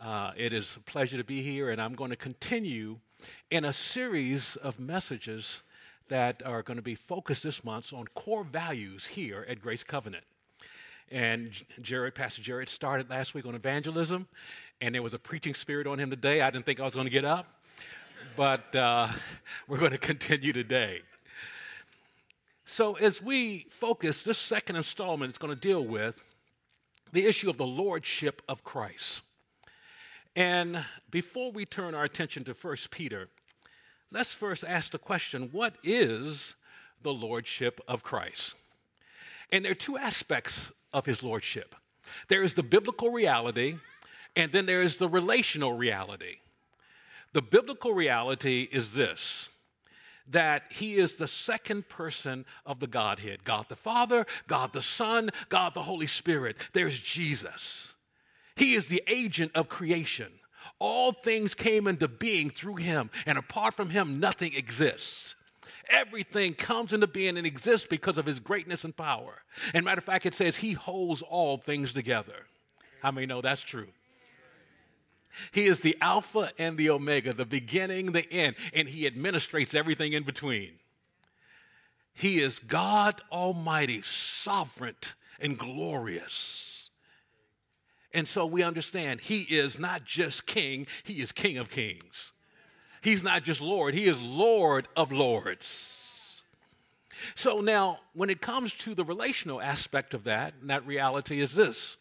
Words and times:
Uh, 0.00 0.32
it 0.34 0.54
is 0.54 0.76
a 0.76 0.80
pleasure 0.80 1.18
to 1.18 1.24
be 1.24 1.42
here, 1.42 1.68
and 1.68 1.78
I'm 1.78 1.94
going 1.94 2.08
to 2.08 2.16
continue 2.16 2.96
in 3.50 3.66
a 3.66 3.72
series 3.72 4.56
of 4.56 4.80
messages 4.80 5.62
that 6.08 6.42
are 6.46 6.62
going 6.62 6.78
to 6.78 6.82
be 6.82 6.94
focused 6.94 7.42
this 7.42 7.62
month 7.62 7.92
on 7.92 8.06
core 8.14 8.42
values 8.42 9.06
here 9.06 9.44
at 9.46 9.60
Grace 9.60 9.84
Covenant. 9.84 10.24
And 11.10 11.52
Jared, 11.82 12.14
Pastor 12.14 12.40
Jared, 12.40 12.70
started 12.70 13.10
last 13.10 13.34
week 13.34 13.44
on 13.44 13.54
evangelism, 13.54 14.26
and 14.80 14.94
there 14.94 15.02
was 15.02 15.12
a 15.12 15.18
preaching 15.18 15.54
spirit 15.54 15.86
on 15.86 15.98
him 15.98 16.08
today. 16.08 16.40
I 16.40 16.50
didn't 16.50 16.64
think 16.64 16.80
I 16.80 16.84
was 16.84 16.94
going 16.94 17.06
to 17.06 17.12
get 17.12 17.26
up, 17.26 17.60
but 18.36 18.74
uh, 18.74 19.08
we're 19.68 19.78
going 19.78 19.90
to 19.90 19.98
continue 19.98 20.54
today. 20.54 21.02
So, 22.64 22.94
as 22.94 23.20
we 23.20 23.66
focus, 23.68 24.22
this 24.22 24.38
second 24.38 24.76
installment 24.76 25.30
is 25.30 25.36
going 25.36 25.52
to 25.52 25.60
deal 25.60 25.84
with 25.84 26.24
the 27.12 27.26
issue 27.26 27.50
of 27.50 27.58
the 27.58 27.66
lordship 27.66 28.40
of 28.48 28.64
Christ. 28.64 29.24
And 30.36 30.84
before 31.10 31.50
we 31.50 31.64
turn 31.64 31.94
our 31.94 32.04
attention 32.04 32.44
to 32.44 32.52
1 32.52 32.76
Peter, 32.90 33.28
let's 34.12 34.32
first 34.32 34.64
ask 34.64 34.92
the 34.92 34.98
question 34.98 35.48
what 35.52 35.74
is 35.82 36.54
the 37.02 37.12
lordship 37.12 37.80
of 37.88 38.02
Christ? 38.02 38.54
And 39.52 39.64
there 39.64 39.72
are 39.72 39.76
two 39.76 39.98
aspects 39.98 40.70
of 40.92 41.06
his 41.06 41.22
lordship 41.22 41.74
there 42.28 42.42
is 42.42 42.54
the 42.54 42.62
biblical 42.62 43.10
reality, 43.10 43.78
and 44.36 44.52
then 44.52 44.66
there 44.66 44.80
is 44.80 44.96
the 44.96 45.08
relational 45.08 45.74
reality. 45.74 46.36
The 47.32 47.42
biblical 47.42 47.92
reality 47.92 48.68
is 48.70 48.94
this 48.94 49.48
that 50.28 50.62
he 50.70 50.94
is 50.94 51.16
the 51.16 51.26
second 51.26 51.88
person 51.88 52.44
of 52.64 52.78
the 52.78 52.86
Godhead 52.86 53.42
God 53.42 53.66
the 53.68 53.76
Father, 53.76 54.26
God 54.46 54.72
the 54.72 54.82
Son, 54.82 55.30
God 55.48 55.74
the 55.74 55.82
Holy 55.82 56.06
Spirit. 56.06 56.56
There's 56.72 56.98
Jesus. 56.98 57.94
He 58.60 58.74
is 58.74 58.88
the 58.88 59.02
agent 59.06 59.52
of 59.54 59.70
creation. 59.70 60.30
All 60.78 61.12
things 61.12 61.54
came 61.54 61.86
into 61.86 62.08
being 62.08 62.50
through 62.50 62.76
him, 62.76 63.08
and 63.24 63.38
apart 63.38 63.72
from 63.72 63.88
him, 63.88 64.20
nothing 64.20 64.54
exists. 64.54 65.34
Everything 65.88 66.52
comes 66.52 66.92
into 66.92 67.06
being 67.06 67.38
and 67.38 67.46
exists 67.46 67.86
because 67.86 68.18
of 68.18 68.26
his 68.26 68.38
greatness 68.38 68.84
and 68.84 68.94
power. 68.94 69.44
And 69.72 69.86
matter 69.86 70.00
of 70.00 70.04
fact, 70.04 70.26
it 70.26 70.34
says 70.34 70.56
he 70.56 70.74
holds 70.74 71.22
all 71.22 71.56
things 71.56 71.94
together. 71.94 72.34
How 73.00 73.10
many 73.10 73.26
know 73.26 73.40
that's 73.40 73.62
true? 73.62 73.88
He 75.52 75.64
is 75.64 75.80
the 75.80 75.96
Alpha 76.02 76.50
and 76.58 76.76
the 76.76 76.90
Omega, 76.90 77.32
the 77.32 77.46
beginning, 77.46 78.12
the 78.12 78.30
end, 78.30 78.56
and 78.74 78.86
He 78.86 79.08
administrates 79.08 79.74
everything 79.74 80.12
in 80.12 80.24
between. 80.24 80.72
He 82.12 82.40
is 82.40 82.58
God 82.58 83.22
Almighty, 83.32 84.02
sovereign 84.02 84.96
and 85.40 85.56
glorious. 85.56 86.69
And 88.12 88.26
so 88.26 88.44
we 88.46 88.62
understand 88.62 89.20
He 89.20 89.42
is 89.42 89.78
not 89.78 90.04
just 90.04 90.46
King, 90.46 90.86
He 91.04 91.14
is 91.14 91.32
King 91.32 91.58
of 91.58 91.70
Kings. 91.70 92.32
He's 93.02 93.22
not 93.22 93.44
just 93.44 93.60
Lord, 93.60 93.94
He 93.94 94.04
is 94.04 94.20
Lord 94.20 94.88
of 94.96 95.12
Lords. 95.12 96.42
So 97.34 97.60
now, 97.60 97.98
when 98.14 98.30
it 98.30 98.40
comes 98.40 98.72
to 98.74 98.94
the 98.94 99.04
relational 99.04 99.60
aspect 99.60 100.14
of 100.14 100.24
that, 100.24 100.54
and 100.60 100.70
that 100.70 100.86
reality 100.86 101.40
is 101.40 101.54
this 101.54 101.96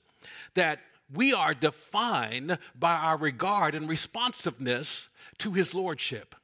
that 0.54 0.80
we 1.14 1.34
are 1.34 1.54
defined 1.54 2.58
by 2.78 2.94
our 2.94 3.18
regard 3.18 3.74
and 3.76 3.90
responsiveness 3.90 5.10
to 5.40 5.54
his 5.54 5.74
lordship. 5.74 6.36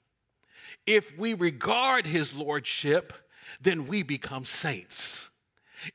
If 0.85 1.17
we 1.17 1.33
regard 1.33 2.05
his 2.05 2.35
lordship, 2.35 3.13
then 3.61 3.87
we 3.87 4.03
become 4.03 4.45
saints. 4.45 5.29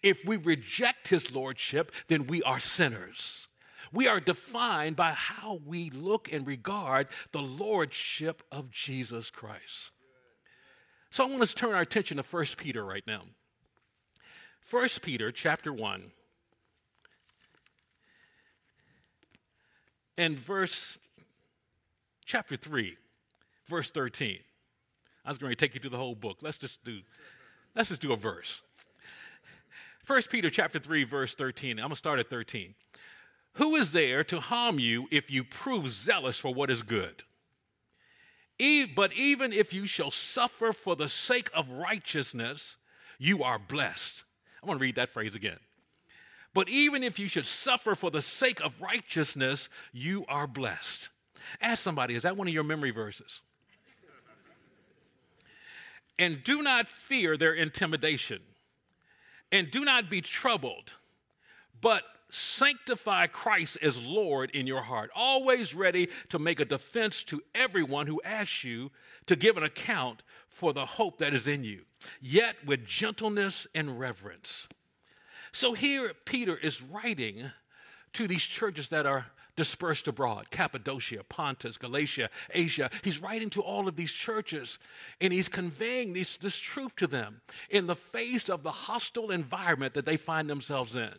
If 0.02 0.24
we 0.24 0.36
reject 0.36 1.08
his 1.08 1.34
lordship, 1.34 1.92
then 2.08 2.26
we 2.26 2.42
are 2.42 2.60
sinners. 2.60 3.48
We 3.92 4.06
are 4.06 4.20
defined 4.20 4.96
by 4.96 5.12
how 5.12 5.60
we 5.64 5.90
look 5.90 6.32
and 6.32 6.46
regard 6.46 7.08
the 7.32 7.42
lordship 7.42 8.42
of 8.52 8.70
Jesus 8.70 9.30
Christ. 9.30 9.90
So 11.10 11.24
I 11.24 11.28
want 11.28 11.42
us 11.42 11.50
to 11.50 11.56
turn 11.56 11.74
our 11.74 11.80
attention 11.80 12.18
to 12.18 12.22
1 12.22 12.44
Peter 12.56 12.84
right 12.84 13.04
now. 13.06 13.22
1 14.70 14.88
Peter 15.02 15.32
chapter 15.32 15.72
1 15.72 16.12
and 20.16 20.38
verse 20.38 20.98
chapter 22.24 22.56
3, 22.56 22.96
verse 23.66 23.90
13. 23.90 24.38
I 25.24 25.28
was 25.28 25.38
going 25.38 25.50
to 25.50 25.56
take 25.56 25.74
you 25.74 25.80
through 25.80 25.90
the 25.90 25.96
whole 25.96 26.14
book. 26.14 26.38
Let's 26.42 26.58
just 26.58 26.84
do 26.84 27.00
let's 27.74 27.88
just 27.88 28.00
do 28.00 28.12
a 28.12 28.16
verse. 28.16 28.62
1 30.06 30.22
Peter 30.30 30.50
chapter 30.50 30.78
3 30.78 31.04
verse 31.04 31.34
13. 31.34 31.72
I'm 31.72 31.76
going 31.78 31.90
to 31.90 31.96
start 31.96 32.20
at 32.20 32.30
13. 32.30 32.74
Who 33.54 33.76
is 33.76 33.92
there 33.92 34.24
to 34.24 34.40
harm 34.40 34.78
you 34.78 35.08
if 35.10 35.30
you 35.30 35.44
prove 35.44 35.88
zealous 35.88 36.38
for 36.38 36.52
what 36.52 36.70
is 36.70 36.82
good? 36.82 37.24
But 38.94 39.12
even 39.14 39.52
if 39.52 39.72
you 39.72 39.86
shall 39.86 40.10
suffer 40.10 40.72
for 40.72 40.94
the 40.94 41.08
sake 41.08 41.50
of 41.54 41.68
righteousness, 41.70 42.76
you 43.18 43.42
are 43.42 43.58
blessed. 43.58 44.24
I 44.62 44.66
want 44.66 44.78
to 44.78 44.82
read 44.82 44.96
that 44.96 45.10
phrase 45.10 45.34
again. 45.34 45.58
But 46.52 46.68
even 46.68 47.02
if 47.02 47.18
you 47.18 47.28
should 47.28 47.46
suffer 47.46 47.94
for 47.94 48.10
the 48.10 48.20
sake 48.20 48.60
of 48.60 48.72
righteousness, 48.80 49.68
you 49.92 50.24
are 50.28 50.46
blessed. 50.46 51.08
Ask 51.60 51.82
somebody, 51.82 52.14
is 52.14 52.24
that 52.24 52.36
one 52.36 52.48
of 52.48 52.54
your 52.54 52.64
memory 52.64 52.90
verses? 52.90 53.40
and 56.18 56.44
do 56.44 56.62
not 56.62 56.86
fear 56.86 57.38
their 57.38 57.54
intimidation, 57.54 58.42
and 59.50 59.70
do 59.70 59.86
not 59.86 60.10
be 60.10 60.20
troubled, 60.20 60.92
but 61.80 62.02
sanctify 62.30 63.26
Christ 63.28 63.78
as 63.82 64.04
Lord 64.04 64.50
in 64.50 64.66
your 64.66 64.82
heart, 64.82 65.10
always 65.14 65.74
ready 65.74 66.08
to 66.28 66.38
make 66.38 66.60
a 66.60 66.64
defense 66.64 67.22
to 67.24 67.42
everyone 67.54 68.06
who 68.06 68.20
asks 68.24 68.64
you 68.64 68.90
to 69.26 69.36
give 69.36 69.56
an 69.56 69.62
account 69.62 70.22
for 70.48 70.72
the 70.72 70.86
hope 70.86 71.18
that 71.18 71.34
is 71.34 71.46
in 71.46 71.64
you, 71.64 71.82
yet 72.20 72.56
with 72.64 72.86
gentleness 72.86 73.66
and 73.74 73.98
reverence 73.98 74.68
so 75.52 75.72
here, 75.72 76.12
Peter 76.24 76.56
is 76.56 76.82
writing 76.82 77.50
to 78.12 78.26
these 78.26 78.42
churches 78.42 78.88
that 78.88 79.06
are 79.06 79.26
dispersed 79.56 80.08
abroad 80.08 80.50
Cappadocia, 80.50 81.24
Pontus, 81.24 81.76
Galatia, 81.76 82.30
Asia. 82.54 82.88
He's 83.02 83.20
writing 83.20 83.50
to 83.50 83.60
all 83.60 83.88
of 83.88 83.96
these 83.96 84.12
churches 84.12 84.78
and 85.20 85.32
he's 85.32 85.48
conveying 85.48 86.12
this, 86.12 86.36
this 86.36 86.56
truth 86.56 86.96
to 86.96 87.06
them 87.06 87.42
in 87.68 87.86
the 87.86 87.96
face 87.96 88.48
of 88.48 88.62
the 88.62 88.70
hostile 88.70 89.30
environment 89.30 89.94
that 89.94 90.06
they 90.06 90.16
find 90.16 90.48
themselves 90.48 90.96
in. 90.96 91.12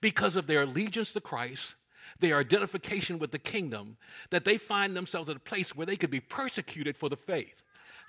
Because 0.00 0.36
of 0.36 0.46
their 0.46 0.62
allegiance 0.62 1.12
to 1.12 1.20
Christ, 1.20 1.74
their 2.18 2.38
identification 2.38 3.18
with 3.18 3.30
the 3.30 3.38
kingdom, 3.38 3.96
that 4.30 4.44
they 4.44 4.58
find 4.58 4.96
themselves 4.96 5.30
at 5.30 5.36
a 5.36 5.40
place 5.40 5.74
where 5.76 5.86
they 5.86 5.96
could 5.96 6.10
be 6.10 6.20
persecuted 6.20 6.96
for 6.96 7.08
the 7.08 7.16
faith. 7.16 7.62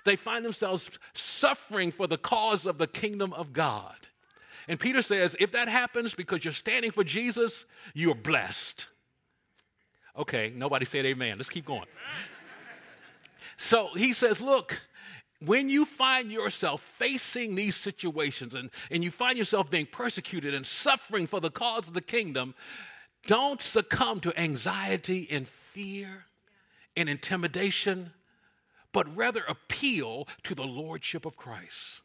They 0.04 0.16
find 0.16 0.44
themselves 0.44 0.90
suffering 1.12 1.92
for 1.92 2.06
the 2.06 2.18
cause 2.18 2.66
of 2.66 2.78
the 2.78 2.86
kingdom 2.86 3.32
of 3.32 3.52
God. 3.52 3.94
And 4.68 4.78
Peter 4.78 5.02
says, 5.02 5.36
if 5.40 5.52
that 5.52 5.68
happens 5.68 6.14
because 6.14 6.44
you're 6.44 6.52
standing 6.52 6.90
for 6.90 7.04
Jesus, 7.04 7.64
you're 7.94 8.14
blessed. 8.14 8.88
Okay, 10.16 10.52
nobody 10.54 10.84
said 10.84 11.06
amen. 11.06 11.38
Let's 11.38 11.50
keep 11.50 11.64
going. 11.64 11.86
So 13.56 13.88
he 13.94 14.12
says, 14.12 14.42
look, 14.42 14.88
when 15.46 15.70
you 15.70 15.84
find 15.84 16.30
yourself 16.30 16.80
facing 16.80 17.54
these 17.54 17.76
situations 17.76 18.54
and, 18.54 18.70
and 18.90 19.02
you 19.02 19.10
find 19.10 19.38
yourself 19.38 19.70
being 19.70 19.86
persecuted 19.86 20.54
and 20.54 20.66
suffering 20.66 21.26
for 21.26 21.40
the 21.40 21.50
cause 21.50 21.88
of 21.88 21.94
the 21.94 22.00
kingdom, 22.00 22.54
don't 23.26 23.62
succumb 23.62 24.20
to 24.20 24.38
anxiety 24.40 25.28
and 25.30 25.46
fear 25.46 26.26
and 26.96 27.08
intimidation, 27.08 28.12
but 28.92 29.14
rather 29.16 29.42
appeal 29.48 30.26
to 30.44 30.54
the 30.54 30.64
lordship 30.64 31.24
of 31.24 31.36
Christ 31.36 32.02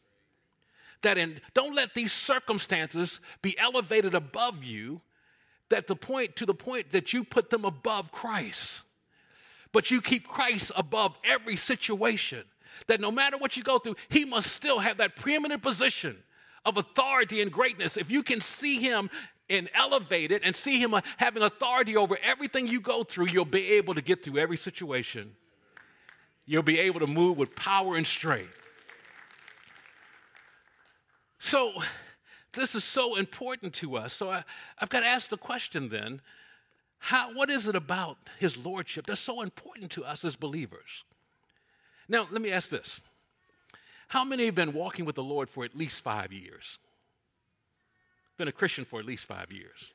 that 1.02 1.18
in 1.18 1.42
don't 1.54 1.76
let 1.76 1.94
these 1.94 2.12
circumstances 2.12 3.22
be 3.42 3.58
elevated 3.58 4.14
above 4.14 4.64
you 4.64 5.02
that 5.70 5.88
the 5.88 5.96
point 5.96 6.36
to 6.38 6.46
the 6.46 6.54
point 6.54 6.92
that 6.92 7.14
you 7.14 7.24
put 7.24 7.50
them 7.50 7.66
above 7.66 8.12
Christ. 8.12 8.84
But 9.74 9.92
you 9.92 10.02
keep 10.02 10.28
Christ 10.28 10.72
above 10.76 11.18
every 11.26 11.58
situation. 11.58 12.44
That 12.88 13.02
no 13.02 13.12
matter 13.12 13.38
what 13.38 13.58
you 13.58 13.64
go 13.64 13.80
through, 13.80 13.96
he 14.10 14.26
must 14.26 14.52
still 14.52 14.80
have 14.80 14.98
that 14.98 15.16
preeminent 15.16 15.62
position 15.62 16.18
of 16.66 16.78
authority 16.78 17.42
and 17.42 17.52
greatness. 17.52 17.98
If 17.98 18.12
you 18.12 18.24
can 18.24 18.42
see 18.42 18.78
him 18.78 19.10
and 19.50 19.70
elevate 19.74 20.32
it 20.32 20.42
and 20.44 20.56
see 20.56 20.82
him 20.82 20.94
uh, 20.94 21.02
having 21.18 21.44
authority 21.44 21.96
over 21.96 22.18
everything 22.22 22.68
you 22.68 22.82
go 22.82 23.04
through, 23.04 23.28
you'll 23.28 23.46
be 23.46 23.72
able 23.74 23.94
to 23.94 24.02
get 24.02 24.24
through 24.24 24.38
every 24.38 24.58
situation. 24.58 25.36
You'll 26.46 26.64
be 26.64 26.80
able 26.80 27.00
to 27.00 27.08
move 27.08 27.38
with 27.38 27.56
power 27.56 27.96
and 27.96 28.06
strength. 28.06 28.54
So, 31.40 31.74
this 32.54 32.76
is 32.76 32.84
so 32.84 33.16
important 33.16 33.74
to 33.76 33.96
us. 33.98 34.14
So, 34.14 34.32
I, 34.32 34.44
have 34.78 34.90
got 34.90 35.02
to 35.02 35.06
ask 35.06 35.30
the 35.30 35.38
question 35.38 35.90
then 35.90 36.22
how, 37.00 37.34
what 37.34 37.50
is 37.50 37.68
it 37.68 37.76
about 37.76 38.18
his 38.40 38.58
lordship 38.58 39.06
that's 39.06 39.22
so 39.22 39.42
important 39.42 39.92
to 39.92 40.04
us 40.04 40.26
as 40.26 40.36
believers? 40.36 41.04
Now, 42.10 42.28
let 42.32 42.42
me 42.42 42.52
ask 42.52 42.70
this 42.70 43.00
How 44.10 44.24
many 44.24 44.46
have 44.46 44.56
been 44.56 44.74
walking 44.74 45.06
with 45.06 45.16
the 45.16 45.24
Lord 45.24 45.50
for 45.50 45.64
at 45.64 45.76
least 45.76 46.02
five 46.02 46.32
years? 46.32 46.80
Been 48.38 48.48
a 48.48 48.52
Christian 48.52 48.86
for 48.86 49.00
at 49.00 49.06
least 49.06 49.26
five 49.26 49.52
years. 49.52 49.94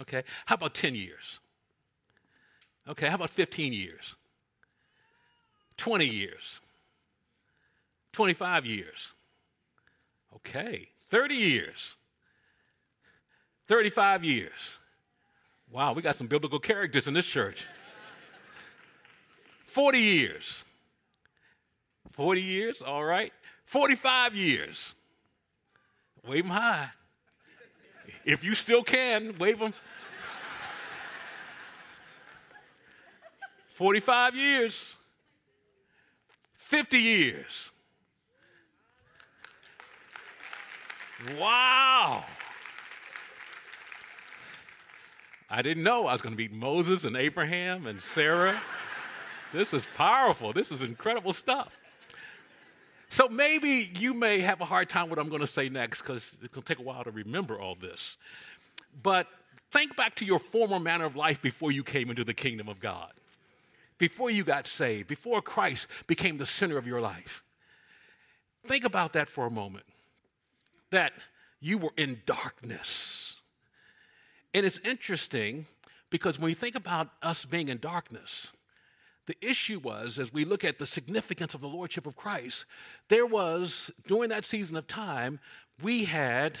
Okay. 0.00 0.22
How 0.46 0.56
about 0.56 0.74
10 0.74 0.94
years? 0.94 1.38
Okay, 2.88 3.08
how 3.08 3.14
about 3.14 3.30
15 3.30 3.72
years? 3.72 4.16
20 5.76 6.06
years? 6.06 6.60
25 8.12 8.66
years? 8.66 9.14
Okay, 10.36 10.88
30 11.10 11.34
years? 11.34 11.96
35 13.68 14.24
years? 14.24 14.78
Wow, 15.70 15.92
we 15.92 16.02
got 16.02 16.16
some 16.16 16.26
biblical 16.26 16.58
characters 16.58 17.06
in 17.06 17.14
this 17.14 17.26
church. 17.26 17.66
40 19.66 19.98
years? 19.98 20.64
40 22.12 22.42
years, 22.42 22.82
all 22.82 23.04
right. 23.04 23.32
45 23.64 24.34
years? 24.34 24.94
Wave 26.26 26.44
them 26.44 26.52
high. 26.52 26.88
If 28.24 28.44
you 28.44 28.54
still 28.54 28.82
can, 28.82 29.34
wave 29.38 29.58
them. 29.58 29.74
45 33.74 34.36
years, 34.36 34.96
50 36.58 36.98
years. 36.98 37.72
Wow. 41.38 42.24
I 45.50 45.62
didn't 45.62 45.82
know 45.82 46.06
I 46.06 46.12
was 46.12 46.22
going 46.22 46.34
to 46.34 46.38
meet 46.38 46.52
Moses 46.52 47.04
and 47.04 47.16
Abraham 47.16 47.86
and 47.86 48.00
Sarah. 48.00 48.60
this 49.52 49.74
is 49.74 49.86
powerful. 49.96 50.52
This 50.52 50.70
is 50.70 50.82
incredible 50.82 51.32
stuff. 51.32 51.76
So 53.12 53.28
maybe 53.28 53.90
you 53.98 54.14
may 54.14 54.40
have 54.40 54.62
a 54.62 54.64
hard 54.64 54.88
time 54.88 55.10
what 55.10 55.18
I'm 55.18 55.28
going 55.28 55.42
to 55.42 55.46
say 55.46 55.68
next 55.68 56.00
because 56.00 56.34
it's 56.42 56.54
going 56.54 56.62
to 56.62 56.74
take 56.74 56.78
a 56.78 56.82
while 56.82 57.04
to 57.04 57.10
remember 57.10 57.60
all 57.60 57.74
this. 57.74 58.16
But 59.02 59.26
think 59.70 59.96
back 59.96 60.14
to 60.16 60.24
your 60.24 60.38
former 60.38 60.80
manner 60.80 61.04
of 61.04 61.14
life 61.14 61.42
before 61.42 61.70
you 61.72 61.84
came 61.84 62.08
into 62.08 62.24
the 62.24 62.32
kingdom 62.32 62.68
of 62.68 62.80
God 62.80 63.12
before 63.98 64.30
you 64.30 64.42
got 64.42 64.66
saved, 64.66 65.06
before 65.06 65.40
Christ 65.40 65.86
became 66.08 66.38
the 66.38 66.46
center 66.46 66.76
of 66.78 66.88
your 66.88 67.00
life. 67.00 67.44
Think 68.66 68.84
about 68.84 69.12
that 69.12 69.28
for 69.28 69.46
a 69.46 69.50
moment. 69.50 69.84
That 70.90 71.12
you 71.60 71.76
were 71.78 71.92
in 71.96 72.22
darkness. 72.26 73.36
And 74.52 74.66
it's 74.66 74.78
interesting 74.78 75.66
because 76.10 76.40
when 76.40 76.48
you 76.48 76.56
think 76.56 76.74
about 76.74 77.10
us 77.22 77.44
being 77.44 77.68
in 77.68 77.78
darkness, 77.78 78.52
the 79.26 79.36
issue 79.40 79.78
was, 79.78 80.18
as 80.18 80.32
we 80.32 80.44
look 80.44 80.64
at 80.64 80.78
the 80.78 80.86
significance 80.86 81.54
of 81.54 81.60
the 81.60 81.68
Lordship 81.68 82.06
of 82.06 82.16
Christ, 82.16 82.64
there 83.08 83.26
was, 83.26 83.90
during 84.06 84.30
that 84.30 84.44
season 84.44 84.76
of 84.76 84.86
time, 84.86 85.38
we 85.80 86.04
had 86.04 86.58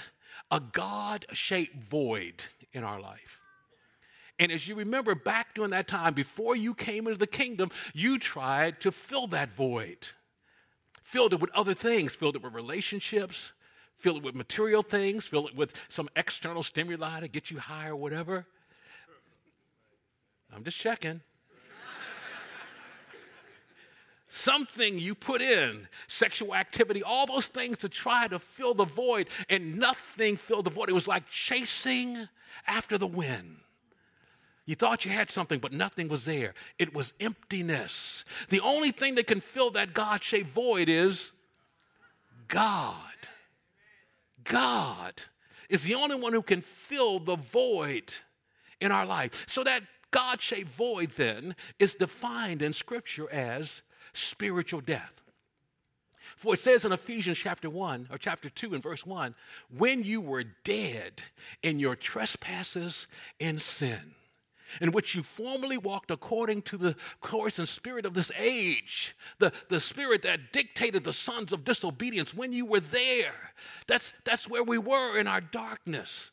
a 0.50 0.60
God 0.60 1.26
shaped 1.32 1.82
void 1.82 2.44
in 2.72 2.84
our 2.84 3.00
life. 3.00 3.40
And 4.38 4.50
as 4.50 4.66
you 4.66 4.74
remember 4.74 5.14
back 5.14 5.54
during 5.54 5.70
that 5.70 5.88
time, 5.88 6.14
before 6.14 6.56
you 6.56 6.74
came 6.74 7.06
into 7.06 7.18
the 7.18 7.26
kingdom, 7.26 7.70
you 7.92 8.18
tried 8.18 8.80
to 8.80 8.90
fill 8.90 9.26
that 9.28 9.52
void. 9.52 10.08
Filled 11.02 11.32
it 11.32 11.40
with 11.40 11.50
other 11.54 11.74
things, 11.74 12.12
filled 12.12 12.36
it 12.36 12.42
with 12.42 12.54
relationships, 12.54 13.52
filled 13.96 14.18
it 14.18 14.22
with 14.22 14.34
material 14.34 14.82
things, 14.82 15.26
filled 15.26 15.48
it 15.48 15.56
with 15.56 15.84
some 15.88 16.08
external 16.16 16.62
stimuli 16.62 17.20
to 17.20 17.28
get 17.28 17.50
you 17.50 17.58
high 17.58 17.88
or 17.88 17.96
whatever. 17.96 18.46
I'm 20.54 20.64
just 20.64 20.78
checking. 20.78 21.20
Something 24.34 24.98
you 24.98 25.14
put 25.14 25.42
in, 25.42 25.86
sexual 26.06 26.54
activity, 26.54 27.02
all 27.02 27.26
those 27.26 27.48
things 27.48 27.76
to 27.78 27.88
try 27.90 28.28
to 28.28 28.38
fill 28.38 28.72
the 28.72 28.86
void, 28.86 29.28
and 29.50 29.78
nothing 29.78 30.38
filled 30.38 30.64
the 30.64 30.70
void. 30.70 30.88
It 30.88 30.94
was 30.94 31.06
like 31.06 31.28
chasing 31.28 32.28
after 32.66 32.96
the 32.96 33.06
wind. 33.06 33.58
You 34.64 34.74
thought 34.74 35.04
you 35.04 35.10
had 35.10 35.28
something, 35.28 35.58
but 35.58 35.74
nothing 35.74 36.08
was 36.08 36.24
there. 36.24 36.54
It 36.78 36.94
was 36.94 37.12
emptiness. 37.20 38.24
The 38.48 38.60
only 38.60 38.90
thing 38.90 39.16
that 39.16 39.26
can 39.26 39.40
fill 39.40 39.72
that 39.72 39.92
God 39.92 40.22
shaped 40.22 40.48
void 40.48 40.88
is 40.88 41.32
God. 42.48 42.96
God 44.44 45.24
is 45.68 45.82
the 45.82 45.94
only 45.94 46.16
one 46.16 46.32
who 46.32 46.40
can 46.40 46.62
fill 46.62 47.18
the 47.18 47.36
void 47.36 48.14
in 48.80 48.92
our 48.92 49.04
life. 49.04 49.44
So 49.46 49.62
that 49.64 49.82
God 50.10 50.40
shaped 50.40 50.70
void 50.70 51.10
then 51.16 51.54
is 51.78 51.94
defined 51.94 52.62
in 52.62 52.72
Scripture 52.72 53.30
as 53.30 53.82
spiritual 54.12 54.80
death. 54.80 55.12
For 56.36 56.54
it 56.54 56.60
says 56.60 56.84
in 56.84 56.92
Ephesians 56.92 57.38
chapter 57.38 57.68
1 57.68 58.08
or 58.10 58.18
chapter 58.18 58.48
2 58.48 58.74
and 58.74 58.82
verse 58.82 59.06
1 59.06 59.34
when 59.76 60.02
you 60.04 60.20
were 60.20 60.44
dead 60.64 61.22
in 61.62 61.78
your 61.78 61.96
trespasses 61.96 63.06
and 63.40 63.60
sin 63.60 64.14
in 64.80 64.92
which 64.92 65.14
you 65.14 65.22
formerly 65.22 65.76
walked 65.76 66.10
according 66.10 66.62
to 66.62 66.76
the 66.76 66.96
course 67.20 67.58
and 67.58 67.68
spirit 67.68 68.06
of 68.06 68.14
this 68.14 68.30
age, 68.38 69.14
the, 69.38 69.52
the 69.68 69.80
spirit 69.80 70.22
that 70.22 70.52
dictated 70.52 71.04
the 71.04 71.12
sons 71.12 71.52
of 71.52 71.64
disobedience 71.64 72.34
when 72.34 72.52
you 72.52 72.64
were 72.64 72.80
there. 72.80 73.52
That's, 73.86 74.14
that's 74.24 74.48
where 74.48 74.62
we 74.62 74.78
were 74.78 75.18
in 75.18 75.26
our 75.26 75.40
darkness. 75.40 76.30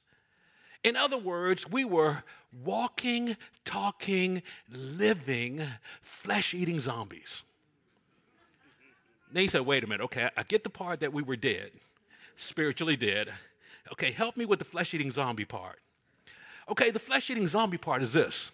In 0.84 0.96
other 0.96 1.18
words, 1.18 1.70
we 1.70 1.84
were 1.84 2.24
walking, 2.64 3.36
talking, 3.66 4.42
living, 4.72 5.62
flesh 6.02 6.54
eating 6.54 6.80
zombies. 6.80 7.44
Then 9.32 9.42
he 9.42 9.48
said, 9.48 9.62
wait 9.62 9.84
a 9.84 9.88
minute, 9.88 10.04
okay, 10.06 10.30
I 10.36 10.44
get 10.44 10.64
the 10.64 10.70
part 10.70 11.00
that 11.02 11.14
we 11.14 11.22
were 11.22 11.36
dead, 11.36 11.72
spiritually 12.36 12.96
dead. 12.96 13.30
Okay, 13.92 14.12
help 14.12 14.38
me 14.38 14.46
with 14.46 14.60
the 14.60 14.66
flesh 14.66 14.94
eating 14.94 15.12
zombie 15.12 15.46
part. 15.46 15.80
Okay, 16.68 16.92
the 16.92 17.00
flesh 17.00 17.30
eating 17.30 17.48
zombie 17.48 17.78
part 17.78 18.02
is 18.02 18.14
this 18.14 18.52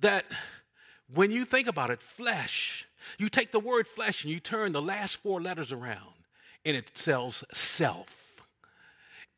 that 0.00 0.24
when 1.12 1.30
you 1.30 1.44
think 1.44 1.68
about 1.68 1.90
it, 1.90 2.00
flesh, 2.00 2.88
you 3.18 3.28
take 3.28 3.52
the 3.52 3.60
word 3.60 3.86
flesh 3.86 4.24
and 4.24 4.32
you 4.32 4.40
turn 4.40 4.72
the 4.72 4.82
last 4.82 5.16
four 5.16 5.40
letters 5.40 5.72
around 5.72 6.14
and 6.64 6.76
it 6.76 6.96
sells 6.96 7.44
self. 7.52 8.40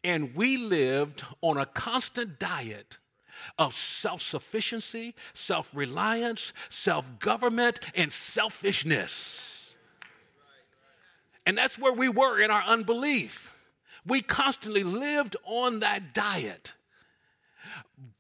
And 0.05 0.35
we 0.35 0.57
lived 0.57 1.25
on 1.41 1.57
a 1.57 1.67
constant 1.67 2.39
diet 2.39 2.99
of 3.59 3.75
self 3.75 4.21
sufficiency, 4.23 5.15
self 5.33 5.71
reliance, 5.75 6.53
self 6.69 7.19
government, 7.19 7.81
and 7.95 8.13
selfishness. 8.13 9.62
And 11.45 11.59
that's 11.59 11.79
where 11.79 11.93
we 11.93 12.09
were 12.09 12.41
in 12.41 12.51
our 12.51 12.63
unbelief. 12.63 13.53
We 14.07 14.21
constantly 14.21 14.83
lived 14.83 15.37
on 15.45 15.81
that 15.81 16.15
diet 16.15 16.75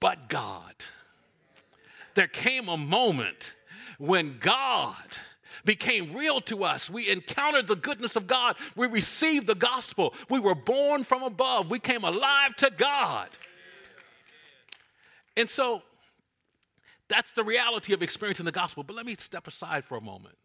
but 0.00 0.28
God. 0.28 0.74
There 2.14 2.26
came 2.26 2.68
a 2.68 2.76
moment 2.76 3.54
when 3.98 4.38
God 4.38 4.96
became 5.64 6.14
real 6.14 6.40
to 6.42 6.64
us. 6.64 6.90
We 6.90 7.08
encountered 7.10 7.68
the 7.68 7.76
goodness 7.76 8.16
of 8.16 8.26
God. 8.26 8.56
We 8.76 8.86
received 8.86 9.46
the 9.46 9.54
gospel. 9.54 10.14
We 10.28 10.40
were 10.40 10.54
born 10.54 11.04
from 11.04 11.22
above. 11.22 11.70
We 11.70 11.78
came 11.78 12.04
alive 12.04 12.56
to 12.56 12.70
God. 12.76 13.28
And 15.36 15.48
so 15.48 15.82
that's 17.08 17.32
the 17.32 17.44
reality 17.44 17.92
of 17.92 18.02
experiencing 18.02 18.44
the 18.44 18.52
gospel. 18.52 18.82
But 18.82 18.96
let 18.96 19.06
me 19.06 19.16
step 19.16 19.46
aside 19.46 19.84
for 19.84 19.96
a 19.96 20.00
moment. 20.00 20.36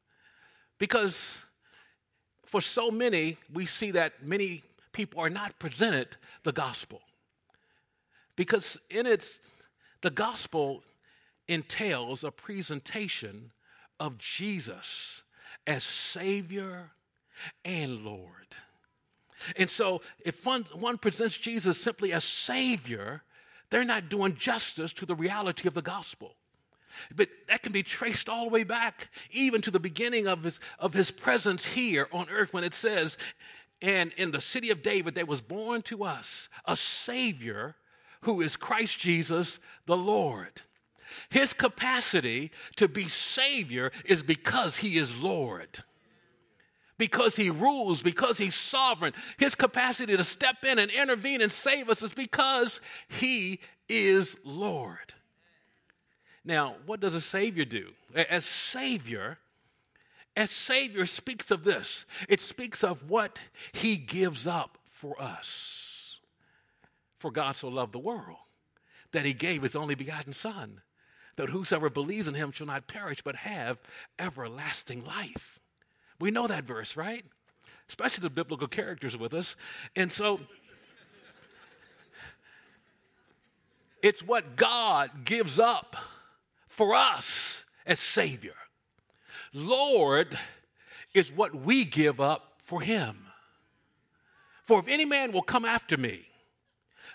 Because 0.77 1.39
for 2.48 2.62
so 2.62 2.89
many, 2.89 3.38
we 3.54 3.66
see 3.66 3.92
that 3.92 4.24
many 4.25 4.63
people 4.94 5.20
are 5.20 5.30
not 5.30 5.60
presented 5.60 6.08
the 6.44 6.54
gospel. 6.54 7.01
Because 8.38 8.80
in 8.89 9.06
its, 9.06 9.42
the 10.01 10.10
gospel 10.10 10.82
entails 11.50 12.24
a 12.24 12.32
presentation 12.32 13.51
of 14.00 14.18
Jesus 14.18 15.24
as 15.66 15.84
Savior 15.84 16.92
and 17.66 18.06
Lord. 18.06 18.56
And 19.58 19.70
so, 19.70 20.01
if 20.25 20.46
one, 20.46 20.63
one, 20.74 20.98
presents 20.98 21.38
Jesus 21.38 21.80
simply 21.80 22.13
as 22.13 22.24
Savior, 22.24 23.24
they're 23.70 23.84
not 23.84 24.08
doing 24.08 24.36
justice 24.36 24.94
to 24.94 25.06
the 25.06 25.16
reality 25.16 25.68
of 25.68 25.74
the 25.74 25.82
gospel. 25.82 26.36
But 27.16 27.30
that 27.48 27.63
can 27.63 27.72
be 27.72 27.84
traced 27.84 28.30
all 28.30 28.46
the 28.46 28.51
way 28.51 28.63
back, 28.63 29.10
even 29.32 29.62
to 29.62 29.72
the 29.72 29.80
beginning 29.80 30.27
of 30.27 30.44
his, 30.44 30.60
of 30.80 30.94
his 30.94 31.12
presence 31.12 31.66
here 31.66 32.08
on 32.12 32.30
earth, 32.30 32.54
when 32.54 32.63
it 32.63 32.74
says, 32.74 33.18
And 33.82 34.12
in 34.18 34.32
the 34.32 34.42
city 34.42 34.70
of 34.70 34.84
David, 34.84 35.16
there 35.16 35.25
was 35.25 35.42
born 35.42 35.82
to 35.84 36.04
us 36.04 36.50
a 36.66 36.75
Savior 36.75 37.75
who 38.22 38.42
is 38.42 38.56
Christ 38.56 39.00
Jesus 39.00 39.60
the 39.86 39.98
Lord. 39.98 40.62
His 41.30 41.54
capacity 41.54 42.51
to 42.75 42.88
be 42.88 43.04
Savior 43.04 43.92
is 44.06 44.24
because 44.24 44.77
He 44.77 44.98
is 44.98 45.22
Lord. 45.22 45.84
Because 46.98 47.36
He 47.36 47.50
rules, 47.50 48.01
because 48.01 48.38
He's 48.38 48.56
sovereign. 48.56 49.13
His 49.38 49.56
capacity 49.56 50.18
to 50.18 50.24
step 50.24 50.66
in 50.66 50.80
and 50.80 50.92
intervene 50.92 51.42
and 51.42 51.51
save 51.51 51.89
us 51.89 52.01
is 52.01 52.13
because 52.13 52.82
He 53.08 53.60
is 53.88 54.38
Lord. 54.44 55.13
Now, 56.48 56.75
what 56.86 57.01
does 57.01 57.13
a 57.13 57.22
Savior 57.22 57.66
do? 57.66 57.89
As 58.16 58.46
Savior, 58.46 59.38
as 60.36 60.50
Savior 60.50 61.06
speaks 61.06 61.51
of 61.51 61.66
this, 61.66 62.06
it 62.30 62.39
speaks 62.39 62.86
of 62.86 63.10
what 63.10 63.39
He 63.74 63.98
gives 63.98 64.48
up 64.48 64.77
for 64.89 65.22
us. 65.22 66.20
For 67.18 67.32
God 67.32 67.58
so 67.58 67.68
loved 67.68 67.92
the 67.92 68.00
world 68.00 68.38
that 69.12 69.25
he 69.25 69.34
gave 69.34 69.63
his 69.63 69.75
only 69.75 69.96
begotten 69.96 70.34
Son, 70.34 70.82
that 71.36 71.50
whosoever 71.50 71.89
believes 71.89 72.27
in 72.27 72.34
him 72.34 72.51
shall 72.51 72.68
not 72.68 72.88
perish 72.88 73.22
but 73.22 73.36
have 73.36 73.77
everlasting 74.20 75.04
life. 75.04 75.60
We 76.20 76.32
know 76.32 76.48
that 76.48 76.63
verse, 76.66 76.96
right? 76.96 77.25
Especially 77.89 78.22
the 78.22 78.30
biblical 78.30 78.68
characters 78.68 79.18
with 79.18 79.34
us. 79.34 79.56
And 79.96 80.12
so 80.12 80.39
it's 84.01 84.22
what 84.22 84.56
God 84.56 85.25
gives 85.25 85.60
up 85.60 85.96
for 86.77 86.93
us 86.93 87.65
as 87.88 88.00
Savior. 88.00 88.53
Lord 89.51 90.38
is 91.13 91.31
what 91.31 91.55
we 91.55 91.84
give 91.84 92.22
up 92.22 92.53
for 92.63 92.81
Him. 92.81 93.17
For 94.63 94.79
if 94.79 94.88
any 94.88 95.05
man 95.05 95.31
will 95.31 95.41
come 95.41 95.65
after 95.65 95.98
me, 95.98 96.27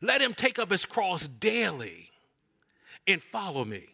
let 0.01 0.21
him 0.21 0.35
take 0.35 0.59
up 0.59 0.71
his 0.71 0.85
cross 0.85 1.29
daily 1.29 2.11
and 3.07 3.23
follow 3.23 3.65
me. 3.65 3.89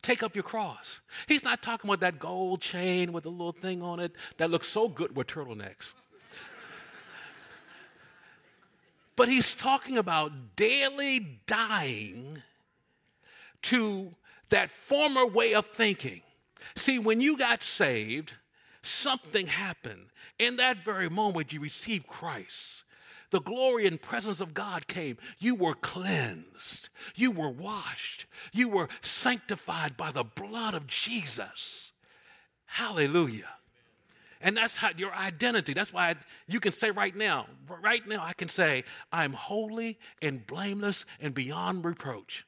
Take 0.00 0.22
up 0.22 0.34
your 0.34 0.42
cross. 0.42 1.00
He's 1.28 1.44
not 1.44 1.62
talking 1.62 1.88
about 1.88 2.00
that 2.00 2.18
gold 2.18 2.60
chain 2.60 3.12
with 3.12 3.26
a 3.26 3.28
little 3.28 3.52
thing 3.52 3.82
on 3.82 4.00
it 4.00 4.16
that 4.38 4.50
looks 4.50 4.66
so 4.66 4.88
good 4.88 5.14
with 5.14 5.28
turtlenecks. 5.28 5.94
but 9.14 9.28
he's 9.28 9.54
talking 9.54 9.96
about 9.96 10.56
daily 10.56 11.38
dying 11.46 12.42
to 13.62 14.12
that 14.52 14.70
former 14.70 15.26
way 15.26 15.54
of 15.54 15.66
thinking. 15.66 16.22
See, 16.76 16.98
when 16.98 17.20
you 17.20 17.36
got 17.36 17.62
saved, 17.62 18.34
something 18.82 19.48
happened. 19.48 20.06
In 20.38 20.56
that 20.56 20.78
very 20.78 21.08
moment, 21.10 21.52
you 21.52 21.60
received 21.60 22.06
Christ 22.06 22.84
the 23.32 23.40
glory 23.40 23.86
and 23.86 24.00
presence 24.00 24.40
of 24.40 24.54
God 24.54 24.86
came, 24.86 25.16
you 25.38 25.54
were 25.54 25.74
cleansed, 25.74 26.90
you 27.16 27.30
were 27.30 27.48
washed, 27.48 28.26
you 28.52 28.68
were 28.68 28.88
sanctified 29.00 29.96
by 29.96 30.12
the 30.12 30.22
blood 30.22 30.74
of 30.74 30.86
Jesus. 30.86 31.92
Hallelujah. 32.66 33.48
And 34.42 34.56
that's 34.56 34.76
how 34.76 34.90
your 34.96 35.14
identity. 35.14 35.72
That's 35.72 35.92
why 35.92 36.16
you 36.46 36.60
can 36.60 36.72
say 36.72 36.90
right 36.90 37.16
now, 37.16 37.46
right 37.82 38.06
now, 38.06 38.22
I 38.22 38.34
can 38.34 38.48
say, 38.48 38.84
I'm 39.10 39.32
holy 39.32 39.98
and 40.20 40.46
blameless 40.46 41.06
and 41.20 41.32
beyond 41.32 41.84
reproach 41.84 42.44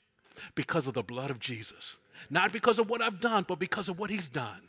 because 0.54 0.86
of 0.86 0.94
the 0.94 1.02
blood 1.02 1.30
of 1.30 1.38
Jesus. 1.38 1.96
Not 2.30 2.52
because 2.52 2.78
of 2.78 2.88
what 2.88 3.02
I've 3.02 3.20
done, 3.20 3.44
but 3.46 3.58
because 3.58 3.88
of 3.88 3.98
what 3.98 4.10
He's 4.10 4.28
done. 4.28 4.62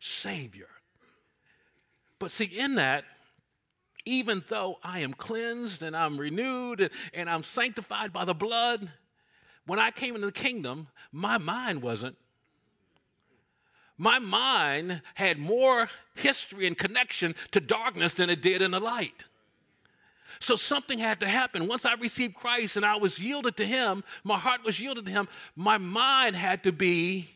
Savior. 0.00 0.68
But 2.18 2.30
see, 2.30 2.44
in 2.44 2.76
that, 2.76 3.04
even 4.04 4.44
though 4.48 4.78
I 4.82 5.00
am 5.00 5.14
cleansed 5.14 5.82
and 5.82 5.96
I'm 5.96 6.18
renewed 6.18 6.90
and 7.12 7.28
I'm 7.28 7.42
sanctified 7.42 8.12
by 8.12 8.24
the 8.24 8.34
blood, 8.34 8.90
when 9.66 9.78
I 9.78 9.90
came 9.90 10.14
into 10.14 10.26
the 10.26 10.32
kingdom, 10.32 10.88
my 11.10 11.38
mind 11.38 11.82
wasn't. 11.82 12.16
My 13.96 14.18
mind 14.18 15.02
had 15.14 15.38
more 15.38 15.88
history 16.14 16.66
and 16.66 16.76
connection 16.76 17.34
to 17.52 17.60
darkness 17.60 18.14
than 18.14 18.28
it 18.28 18.42
did 18.42 18.60
in 18.60 18.72
the 18.72 18.80
light. 18.80 19.24
So 20.40 20.56
something 20.56 20.98
had 20.98 21.20
to 21.20 21.28
happen. 21.28 21.68
Once 21.68 21.84
I 21.84 21.94
received 21.94 22.34
Christ 22.34 22.76
and 22.76 22.84
I 22.84 22.96
was 22.96 23.18
yielded 23.18 23.56
to 23.58 23.64
Him, 23.64 24.04
my 24.22 24.38
heart 24.38 24.64
was 24.64 24.80
yielded 24.80 25.06
to 25.06 25.12
Him, 25.12 25.28
my 25.56 25.78
mind 25.78 26.36
had 26.36 26.62
to 26.64 26.72
be 26.72 27.28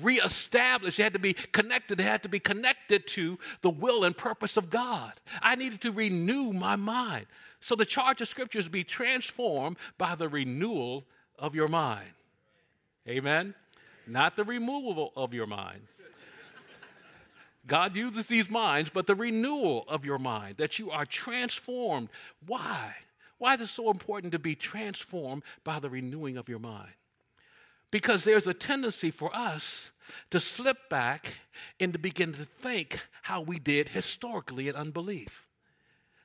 reestablished. 0.00 0.98
It 0.98 1.04
had 1.04 1.12
to 1.12 1.18
be 1.18 1.34
connected. 1.34 2.00
It 2.00 2.04
had 2.04 2.22
to 2.24 2.28
be 2.28 2.40
connected 2.40 3.06
to 3.08 3.38
the 3.60 3.70
will 3.70 4.04
and 4.04 4.16
purpose 4.16 4.56
of 4.56 4.70
God. 4.70 5.12
I 5.40 5.54
needed 5.54 5.80
to 5.82 5.92
renew 5.92 6.52
my 6.52 6.76
mind. 6.76 7.26
So 7.60 7.74
the 7.74 7.84
charge 7.84 8.20
of 8.20 8.28
Scripture 8.28 8.58
is 8.58 8.68
be 8.68 8.84
transformed 8.84 9.76
by 9.96 10.14
the 10.14 10.28
renewal 10.28 11.04
of 11.38 11.54
your 11.54 11.68
mind. 11.68 12.10
Amen? 13.08 13.54
Not 14.06 14.36
the 14.36 14.44
removal 14.44 15.12
of 15.16 15.32
your 15.32 15.46
mind. 15.46 15.80
God 17.66 17.96
uses 17.96 18.26
these 18.26 18.50
minds, 18.50 18.90
but 18.90 19.06
the 19.06 19.14
renewal 19.14 19.84
of 19.88 20.04
your 20.04 20.18
mind, 20.18 20.58
that 20.58 20.78
you 20.78 20.90
are 20.90 21.06
transformed. 21.06 22.10
Why? 22.46 22.94
Why 23.38 23.54
is 23.54 23.62
it 23.62 23.66
so 23.68 23.90
important 23.90 24.32
to 24.32 24.38
be 24.38 24.54
transformed 24.54 25.42
by 25.64 25.78
the 25.78 25.90
renewing 25.90 26.36
of 26.36 26.48
your 26.48 26.58
mind? 26.58 26.92
Because 27.90 28.24
there's 28.24 28.46
a 28.46 28.54
tendency 28.54 29.10
for 29.10 29.34
us 29.34 29.92
to 30.30 30.40
slip 30.40 30.88
back 30.90 31.34
and 31.78 31.92
to 31.92 31.98
begin 31.98 32.32
to 32.32 32.44
think 32.44 33.00
how 33.22 33.40
we 33.40 33.58
did 33.58 33.90
historically 33.90 34.68
in 34.68 34.74
unbelief. 34.74 35.46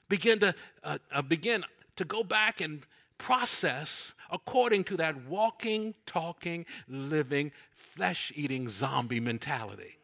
Begin 0.10 0.39
to 0.39 0.55
uh, 0.84 0.98
uh, 1.12 1.22
begin 1.22 1.63
to 1.96 2.05
go 2.05 2.24
back 2.24 2.60
and 2.60 2.81
process 3.19 4.15
according 4.31 4.84
to 4.86 4.98
that 4.98 5.25
walking, 5.27 5.93
talking, 6.08 6.65
living, 6.88 7.51
flesh 7.72 8.34
eating 8.36 8.67
zombie 8.67 9.19
mentality. 9.19 9.98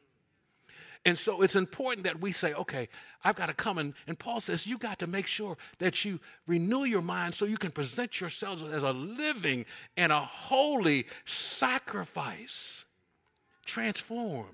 And 1.05 1.15
so 1.15 1.43
it's 1.43 1.55
important 1.55 2.03
that 2.05 2.19
we 2.19 2.31
say, 2.31 2.53
okay, 2.53 2.89
I've 3.23 3.35
got 3.35 3.45
to 3.45 3.53
come. 3.53 3.77
And, 3.77 3.93
and 4.07 4.17
Paul 4.17 4.39
says, 4.39 4.65
you 4.65 4.79
got 4.79 4.97
to 4.99 5.07
make 5.07 5.27
sure 5.27 5.55
that 5.77 6.03
you 6.03 6.19
renew 6.47 6.83
your 6.83 7.03
mind 7.03 7.35
so 7.35 7.45
you 7.45 7.57
can 7.57 7.69
present 7.69 8.19
yourselves 8.19 8.63
as 8.63 8.81
a 8.81 8.91
living 8.91 9.65
and 9.95 10.11
a 10.11 10.21
holy 10.21 11.05
sacrifice. 11.23 12.85
Transform. 13.65 14.47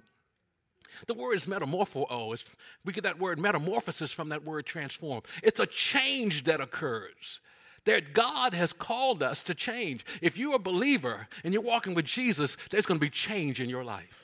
The 1.07 1.13
word 1.13 1.35
is 1.35 1.45
metamorpho. 1.45 2.05
Oh, 2.09 2.35
we 2.83 2.91
get 2.91 3.03
that 3.03 3.17
word 3.17 3.39
metamorphosis 3.39 4.11
from 4.11 4.29
that 4.29 4.43
word 4.43 4.65
transform. 4.65 5.21
It's 5.41 5.59
a 5.59 5.65
change 5.65 6.43
that 6.43 6.59
occurs. 6.59 7.39
That 7.85 8.13
God 8.13 8.53
has 8.53 8.73
called 8.73 9.23
us 9.23 9.41
to 9.43 9.55
change. 9.55 10.05
If 10.21 10.37
you're 10.37 10.55
a 10.55 10.59
believer 10.59 11.27
and 11.43 11.53
you're 11.53 11.63
walking 11.63 11.95
with 11.95 12.05
Jesus, 12.05 12.55
there's 12.69 12.85
going 12.85 12.99
to 12.99 13.03
be 13.03 13.09
change 13.09 13.59
in 13.59 13.69
your 13.69 13.83
life. 13.83 14.20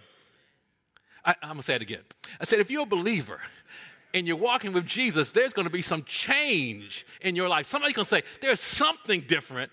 I, 1.28 1.32
am 1.44 1.50
going 1.50 1.58
to 1.58 1.64
say 1.64 1.76
it 1.76 1.82
again. 1.82 2.04
I 2.40 2.46
said, 2.46 2.60
if 2.60 2.72
you're 2.72 2.84
a 2.84 2.86
believer 2.86 3.40
and 4.14 4.26
you're 4.26 4.38
walking 4.38 4.72
with 4.72 4.86
Jesus, 4.86 5.34
there's 5.34 5.52
going 5.52 5.68
to 5.68 5.72
be 5.72 5.82
some 5.82 6.04
change 6.04 7.06
in 7.22 7.36
your 7.36 7.50
life. 7.50 7.68
Somebody's 7.68 7.96
going 7.96 8.06
to 8.06 8.10
say, 8.10 8.24
there's 8.42 8.62
something 8.62 9.22
different. 9.28 9.70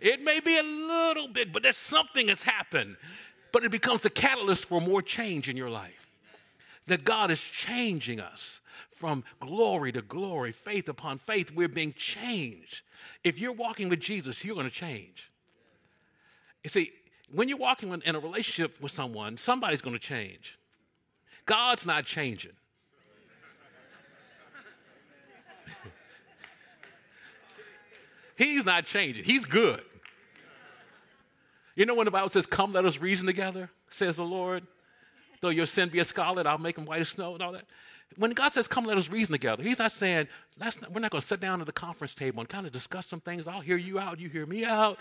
It 0.00 0.22
may 0.22 0.38
be 0.38 0.56
a 0.56 0.62
little 0.62 1.26
bit, 1.26 1.52
but 1.52 1.64
there's 1.64 1.76
something 1.76 2.28
that's 2.28 2.44
happened. 2.44 2.96
But 3.50 3.64
it 3.64 3.72
becomes 3.72 4.02
the 4.02 4.10
catalyst 4.10 4.66
for 4.66 4.80
more 4.80 5.02
change 5.02 5.48
in 5.48 5.56
your 5.56 5.70
life. 5.70 6.12
That 6.86 7.04
God 7.04 7.30
is 7.32 7.40
changing 7.40 8.20
us 8.20 8.60
from 8.92 9.24
glory 9.40 9.90
to 9.92 10.02
glory, 10.02 10.52
faith 10.52 10.88
upon 10.88 11.18
faith. 11.18 11.50
We're 11.50 11.68
being 11.68 11.94
changed. 11.94 12.82
If 13.24 13.40
you're 13.40 13.52
walking 13.52 13.88
with 13.88 14.00
Jesus, 14.00 14.44
you're 14.44 14.54
going 14.54 14.68
to 14.68 14.72
change. 14.72 15.30
You 16.62 16.70
see, 16.70 16.92
when 17.32 17.48
you're 17.48 17.58
walking 17.58 18.00
in 18.04 18.14
a 18.14 18.20
relationship 18.20 18.80
with 18.80 18.92
someone, 18.92 19.36
somebody's 19.36 19.82
going 19.82 19.96
to 19.96 20.02
change. 20.02 20.56
God's 21.46 21.84
not 21.86 22.06
changing. 22.06 22.52
He's 28.36 28.64
not 28.64 28.86
changing. 28.86 29.24
He's 29.24 29.44
good. 29.44 29.82
You 31.76 31.86
know 31.86 31.94
when 31.94 32.04
the 32.04 32.10
Bible 32.10 32.28
says, 32.28 32.46
Come, 32.46 32.72
let 32.72 32.84
us 32.84 32.98
reason 32.98 33.26
together, 33.26 33.70
says 33.90 34.16
the 34.16 34.24
Lord. 34.24 34.66
Though 35.40 35.48
your 35.50 35.66
sin 35.66 35.88
be 35.88 35.98
a 35.98 36.04
scarlet, 36.04 36.46
I'll 36.46 36.58
make 36.58 36.76
them 36.76 36.86
white 36.86 37.00
as 37.00 37.08
snow 37.08 37.34
and 37.34 37.42
all 37.42 37.52
that. 37.52 37.66
When 38.16 38.30
God 38.30 38.52
says, 38.52 38.68
Come, 38.68 38.84
let 38.84 38.96
us 38.96 39.08
reason 39.08 39.32
together, 39.32 39.62
He's 39.62 39.78
not 39.78 39.92
saying, 39.92 40.28
not, 40.58 40.76
We're 40.92 41.00
not 41.00 41.10
going 41.10 41.20
to 41.20 41.26
sit 41.26 41.40
down 41.40 41.60
at 41.60 41.66
the 41.66 41.72
conference 41.72 42.14
table 42.14 42.40
and 42.40 42.48
kind 42.48 42.66
of 42.66 42.72
discuss 42.72 43.06
some 43.06 43.20
things. 43.20 43.46
I'll 43.48 43.60
hear 43.60 43.76
you 43.76 43.98
out, 43.98 44.20
you 44.20 44.28
hear 44.28 44.46
me 44.46 44.64
out. 44.64 44.98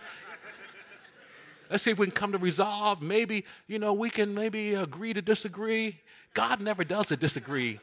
Let's 1.70 1.84
see 1.84 1.92
if 1.92 1.98
we 1.98 2.06
can 2.06 2.14
come 2.14 2.32
to 2.34 2.38
resolve. 2.38 3.02
Maybe, 3.02 3.46
you 3.68 3.80
know, 3.80 3.94
we 3.94 4.10
can 4.10 4.34
maybe 4.34 4.74
agree 4.74 5.14
to 5.14 5.22
disagree. 5.22 6.02
God 6.34 6.62
never 6.62 6.84
does 6.84 7.12
a 7.12 7.18
disagree. 7.18 7.80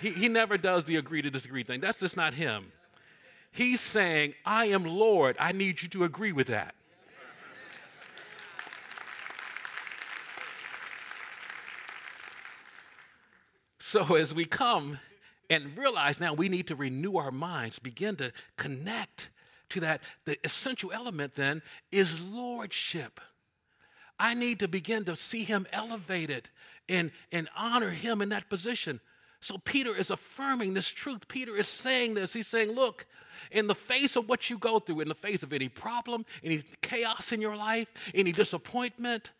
He, 0.00 0.10
he 0.10 0.28
never 0.28 0.56
does 0.56 0.84
the 0.84 0.96
agree 0.96 1.22
to 1.22 1.30
disagree 1.30 1.62
thing. 1.64 1.80
That's 1.80 1.98
just 2.00 2.16
not 2.16 2.34
him. 2.34 2.72
He's 3.50 3.80
saying, 3.80 4.34
I 4.44 4.66
am 4.66 4.84
Lord. 4.84 5.36
I 5.40 5.52
need 5.52 5.82
you 5.82 5.88
to 5.88 6.04
agree 6.04 6.32
with 6.32 6.48
that. 6.48 6.74
So 13.78 14.16
as 14.16 14.34
we 14.34 14.44
come 14.44 14.98
and 15.48 15.76
realize 15.76 16.20
now 16.20 16.34
we 16.34 16.50
need 16.50 16.66
to 16.66 16.76
renew 16.76 17.16
our 17.16 17.30
minds, 17.30 17.78
begin 17.78 18.16
to 18.16 18.32
connect 18.58 19.30
to 19.70 19.80
that, 19.80 20.02
the 20.24 20.36
essential 20.44 20.92
element 20.92 21.34
then 21.34 21.62
is 21.90 22.22
lordship. 22.22 23.20
I 24.18 24.34
need 24.34 24.60
to 24.60 24.68
begin 24.68 25.04
to 25.04 25.16
see 25.16 25.44
him 25.44 25.66
elevated 25.72 26.50
and, 26.88 27.12
and 27.30 27.48
honor 27.56 27.90
him 27.90 28.20
in 28.20 28.30
that 28.30 28.48
position. 28.48 29.00
So 29.40 29.58
Peter 29.58 29.94
is 29.94 30.10
affirming 30.10 30.74
this 30.74 30.88
truth. 30.88 31.28
Peter 31.28 31.56
is 31.56 31.68
saying 31.68 32.14
this. 32.14 32.32
He's 32.32 32.48
saying, 32.48 32.72
look, 32.72 33.06
in 33.52 33.68
the 33.68 33.74
face 33.74 34.16
of 34.16 34.28
what 34.28 34.50
you 34.50 34.58
go 34.58 34.80
through, 34.80 35.00
in 35.00 35.08
the 35.08 35.14
face 35.14 35.44
of 35.44 35.52
any 35.52 35.68
problem, 35.68 36.26
any 36.42 36.62
chaos 36.82 37.30
in 37.30 37.40
your 37.40 37.54
life, 37.54 38.10
any 38.14 38.32
disappointment, 38.32 39.30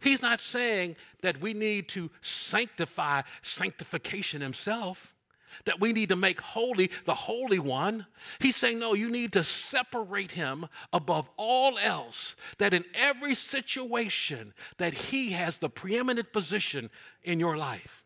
he's 0.00 0.20
not 0.20 0.40
saying 0.40 0.96
that 1.22 1.40
we 1.40 1.54
need 1.54 1.88
to 1.90 2.10
sanctify 2.20 3.22
sanctification 3.40 4.42
himself. 4.42 5.14
That 5.64 5.80
we 5.80 5.92
need 5.92 6.08
to 6.10 6.16
make 6.16 6.40
holy 6.40 6.90
the 7.04 7.14
Holy 7.14 7.58
One. 7.58 8.06
He's 8.40 8.56
saying, 8.56 8.78
no, 8.78 8.94
you 8.94 9.10
need 9.10 9.32
to 9.34 9.44
separate 9.44 10.32
him 10.32 10.66
above 10.92 11.28
all 11.36 11.78
else, 11.78 12.36
that 12.58 12.74
in 12.74 12.84
every 12.94 13.34
situation 13.34 14.54
that 14.78 14.94
he 14.94 15.32
has 15.32 15.58
the 15.58 15.68
preeminent 15.68 16.32
position 16.32 16.90
in 17.22 17.40
your 17.40 17.56
life. 17.56 18.04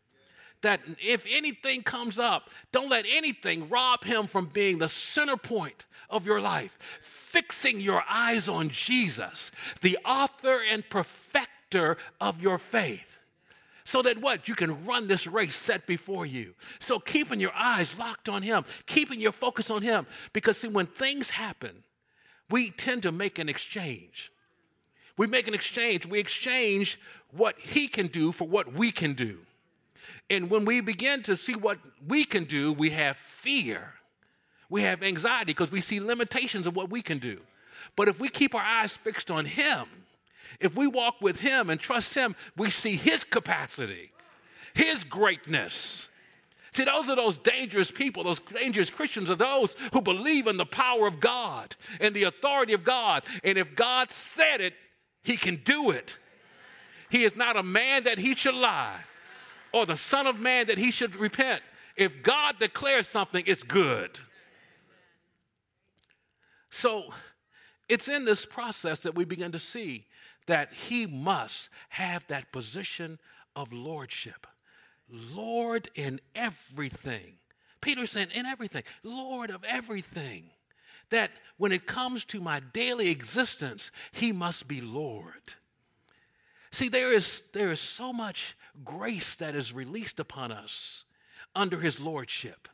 That 0.63 0.81
if 1.05 1.27
anything 1.29 1.83
comes 1.83 2.21
up, 2.21 2.51
don't 2.71 2.89
let 2.89 3.05
anything 3.11 3.69
rob 3.69 4.05
him 4.05 4.29
from 4.29 4.47
being 4.47 4.79
the 4.79 4.89
center 4.89 5.37
point 5.37 5.87
of 6.09 6.25
your 6.25 6.41
life. 6.41 6.79
Fixing 7.01 7.81
your 7.81 8.05
eyes 8.09 8.49
on 8.49 8.69
Jesus, 8.69 9.51
the 9.81 9.99
author 10.05 10.61
and 10.71 10.89
perfecter 10.89 11.97
of 12.21 12.41
your 12.41 12.59
faith 12.59 13.12
so 13.85 14.03
that 14.03 14.21
what? 14.21 14.49
You 14.49 14.55
can 14.55 14.85
run 14.85 15.09
this 15.09 15.27
race 15.27 15.57
set 15.57 15.87
before 15.87 16.27
you. 16.27 16.55
So 16.79 16.99
keeping 16.99 17.41
your 17.41 17.53
eyes 17.55 17.99
locked 17.99 18.29
on 18.29 18.43
Him, 18.43 18.65
keeping 18.87 19.21
your 19.21 19.33
focus 19.33 19.71
on 19.71 19.83
Him. 19.83 20.07
Because 20.33 20.59
see, 20.59 20.69
when 20.69 20.87
things 20.87 21.31
happen, 21.31 21.83
we 22.51 22.71
tend 22.71 23.03
to 23.05 23.13
make 23.13 23.39
an 23.39 23.49
exchange. 23.49 24.31
We 25.17 25.27
make 25.27 25.49
an 25.49 25.55
exchange. 25.55 26.07
We 26.07 26.19
exchange 26.19 26.99
what 27.31 27.59
He 27.59 27.89
can 27.89 28.07
do 28.07 28.33
for 28.33 28.47
what 28.47 28.73
we 28.73 28.93
can 28.93 29.15
do. 29.15 29.39
And 30.31 30.51
when 30.51 30.65
we 30.65 30.81
begin 30.81 31.23
to 31.25 31.37
see 31.37 31.55
what 31.55 31.79
we 32.07 32.25
can 32.25 32.45
do, 32.45 32.73
we 32.73 32.91
have 32.91 33.17
fear. 33.17 33.95
We 34.69 34.83
have 34.83 35.03
anxiety 35.03 35.47
because 35.47 35.71
we 35.71 35.81
see 35.81 36.01
limitations 36.01 36.67
of 36.67 36.75
what 36.75 36.91
we 36.91 37.03
can 37.03 37.19
do. 37.19 37.41
But 37.97 38.09
if 38.09 38.19
we 38.19 38.29
keep 38.29 38.55
our 38.55 38.63
eyes 38.63 38.97
fixed 38.97 39.31
on 39.31 39.45
Him, 39.45 39.87
if 40.61 40.77
we 40.77 40.87
walk 40.87 41.21
with 41.21 41.41
Him 41.41 41.71
and 41.71 41.81
trust 41.81 42.15
Him, 42.15 42.35
we 42.57 42.71
see 42.71 42.97
His 42.97 43.25
capacity, 43.25 44.13
His 44.75 45.05
greatness. 45.05 46.09
See, 46.73 46.85
those 46.85 47.11
are 47.11 47.17
those 47.17 47.37
dangerous 47.37 47.91
people, 47.91 48.25
those 48.25 48.41
dangerous 48.41 48.91
Christians 48.91 49.29
are 49.29 49.37
those 49.37 49.77
who 49.93 50.01
believe 50.01 50.47
in 50.47 50.57
the 50.57 50.65
power 50.65 51.07
of 51.07 51.21
God 51.21 51.77
and 52.01 52.15
the 52.15 52.25
authority 52.25 52.73
of 52.73 52.83
God. 52.83 53.25
And 53.45 53.59
if 53.59 53.77
God 53.77 54.11
said 54.11 54.63
it, 54.63 54.75
He 55.23 55.37
can 55.37 55.57
do 55.57 55.91
it. 55.91 56.19
He 57.11 57.25
is 57.25 57.37
not 57.37 57.57
a 57.57 57.63
man 57.63 58.05
that 58.05 58.19
He 58.19 58.35
should 58.35 58.55
lie, 58.55 59.01
or 59.73 59.85
the 59.85 59.99
Son 59.99 60.27
of 60.27 60.41
Man 60.41 60.67
that 60.69 60.79
He 60.79 60.91
should 60.91 61.15
repent. 61.17 61.63
If 61.95 62.23
God 62.23 62.59
declares 62.59 63.07
something, 63.07 63.45
it's 63.47 63.63
good. 63.63 64.19
So 66.71 67.13
it's 67.87 68.09
in 68.09 68.25
this 68.25 68.47
process 68.47 69.03
that 69.03 69.15
we 69.15 69.27
begin 69.27 69.53
to 69.53 69.59
see 69.59 70.07
that 70.47 70.73
he 70.73 71.07
must 71.07 71.69
have 71.91 72.27
that 72.29 72.53
position 72.53 73.19
of 73.55 73.73
lordship. 73.73 74.47
Lord 75.09 75.89
in 75.95 76.21
everything. 76.35 77.35
Peter 77.81 78.07
said, 78.07 78.31
in 78.33 78.47
everything, 78.47 78.85
Lord 79.03 79.51
of 79.51 79.65
everything. 79.65 80.51
That 81.11 81.31
when 81.59 81.73
it 81.73 81.87
comes 81.87 82.25
to 82.27 82.41
my 82.41 82.61
daily 82.73 83.11
existence, 83.11 83.91
he 84.13 84.33
must 84.33 84.67
be 84.67 84.81
Lord. 84.81 85.55
See, 86.71 86.89
there 86.89 87.13
is, 87.13 87.45
there 87.53 87.71
is 87.71 87.81
so 87.81 88.13
much 88.13 88.57
grace 88.83 89.37
that 89.37 89.55
is 89.55 89.75
released 89.75 90.19
upon 90.19 90.53
us 90.53 91.05
under 91.55 91.81
his 91.81 92.01
lordship. 92.01 92.69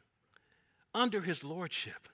Under 0.94 1.20
his 1.20 1.42
lordship. 1.42 2.08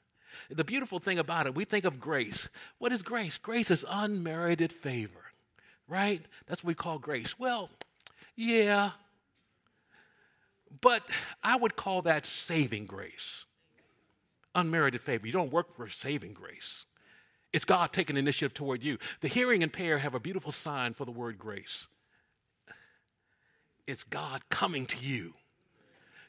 The 0.49 0.64
beautiful 0.64 0.99
thing 0.99 1.18
about 1.18 1.46
it, 1.46 1.54
we 1.54 1.64
think 1.64 1.84
of 1.84 2.00
grace. 2.00 2.49
What 2.78 2.92
is 2.92 3.02
grace? 3.02 3.37
Grace 3.37 3.70
is 3.70 3.84
unmerited 3.88 4.73
favor 4.73 5.24
right? 5.88 6.23
That's 6.47 6.62
what 6.62 6.69
we 6.69 6.75
call 6.75 6.99
grace. 6.99 7.38
Well, 7.38 7.71
yeah, 8.37 8.91
but 10.81 11.03
I 11.43 11.57
would 11.57 11.76
call 11.76 12.03
that 12.03 12.26
saving 12.26 12.87
grace. 12.87 13.47
Unmerited 14.55 15.00
favor. 15.00 15.26
You 15.26 15.33
don't 15.33 15.53
work 15.53 15.75
for 15.75 15.88
saving 15.88 16.35
grace. 16.35 16.87
It's 17.53 17.64
God 17.64 17.93
taking 17.93 18.17
initiative 18.17 18.55
toward 18.55 18.83
you. 18.83 18.99
The 19.21 19.29
hearing 19.29 19.62
impaired 19.62 20.00
have 20.00 20.14
a 20.14 20.21
beautiful 20.21 20.53
sign 20.53 20.95
for 20.95 21.05
the 21.05 21.12
word 21.12 21.38
grace. 21.38 21.87
It's 23.87 24.05
God 24.05 24.43
coming 24.50 24.87
to 24.87 24.97
you. 25.05 25.35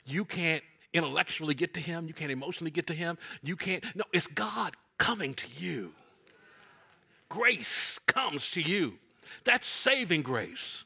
You 0.06 0.26
can't 0.26 0.64
intellectually 0.94 1.54
get 1.54 1.74
to 1.74 1.80
him, 1.80 2.08
you 2.08 2.14
can't 2.14 2.32
emotionally 2.32 2.72
get 2.72 2.88
to 2.88 2.94
him, 2.94 3.18
you 3.44 3.56
can't. 3.56 3.84
No, 3.96 4.04
it's 4.14 4.28
God 4.28 4.76
coming 4.98 5.34
to 5.34 5.48
you. 5.58 5.94
Grace 7.28 8.00
comes 8.06 8.52
to 8.52 8.62
you. 8.62 8.98
That's 9.44 9.68
saving 9.68 10.22
grace. 10.22 10.84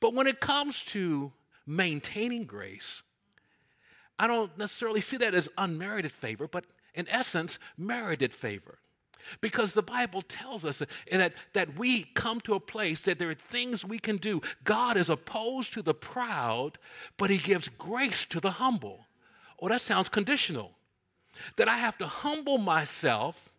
But 0.00 0.14
when 0.14 0.26
it 0.26 0.40
comes 0.40 0.82
to 0.86 1.32
maintaining 1.66 2.44
grace, 2.44 3.02
I 4.18 4.26
don't 4.26 4.56
necessarily 4.58 5.00
see 5.00 5.16
that 5.18 5.34
as 5.34 5.48
unmerited 5.56 6.12
favor, 6.12 6.46
but 6.46 6.64
in 6.94 7.08
essence, 7.08 7.58
merited 7.76 8.32
favor. 8.32 8.78
Because 9.40 9.74
the 9.74 9.82
Bible 9.82 10.22
tells 10.22 10.64
us 10.64 10.82
that, 11.10 11.32
that 11.52 11.78
we 11.78 12.04
come 12.14 12.40
to 12.42 12.54
a 12.54 12.60
place 12.60 13.00
that 13.02 13.18
there 13.18 13.30
are 13.30 13.34
things 13.34 13.84
we 13.84 13.98
can 13.98 14.16
do. 14.16 14.40
God 14.64 14.96
is 14.96 15.08
opposed 15.08 15.72
to 15.74 15.82
the 15.82 15.94
proud, 15.94 16.78
but 17.16 17.30
He 17.30 17.38
gives 17.38 17.68
grace 17.68 18.26
to 18.26 18.40
the 18.40 18.52
humble. 18.52 19.06
Oh, 19.60 19.68
that 19.68 19.80
sounds 19.80 20.08
conditional. 20.08 20.72
That 21.56 21.68
I 21.68 21.76
have 21.76 21.96
to 21.98 22.06
humble 22.06 22.58
myself 22.58 23.52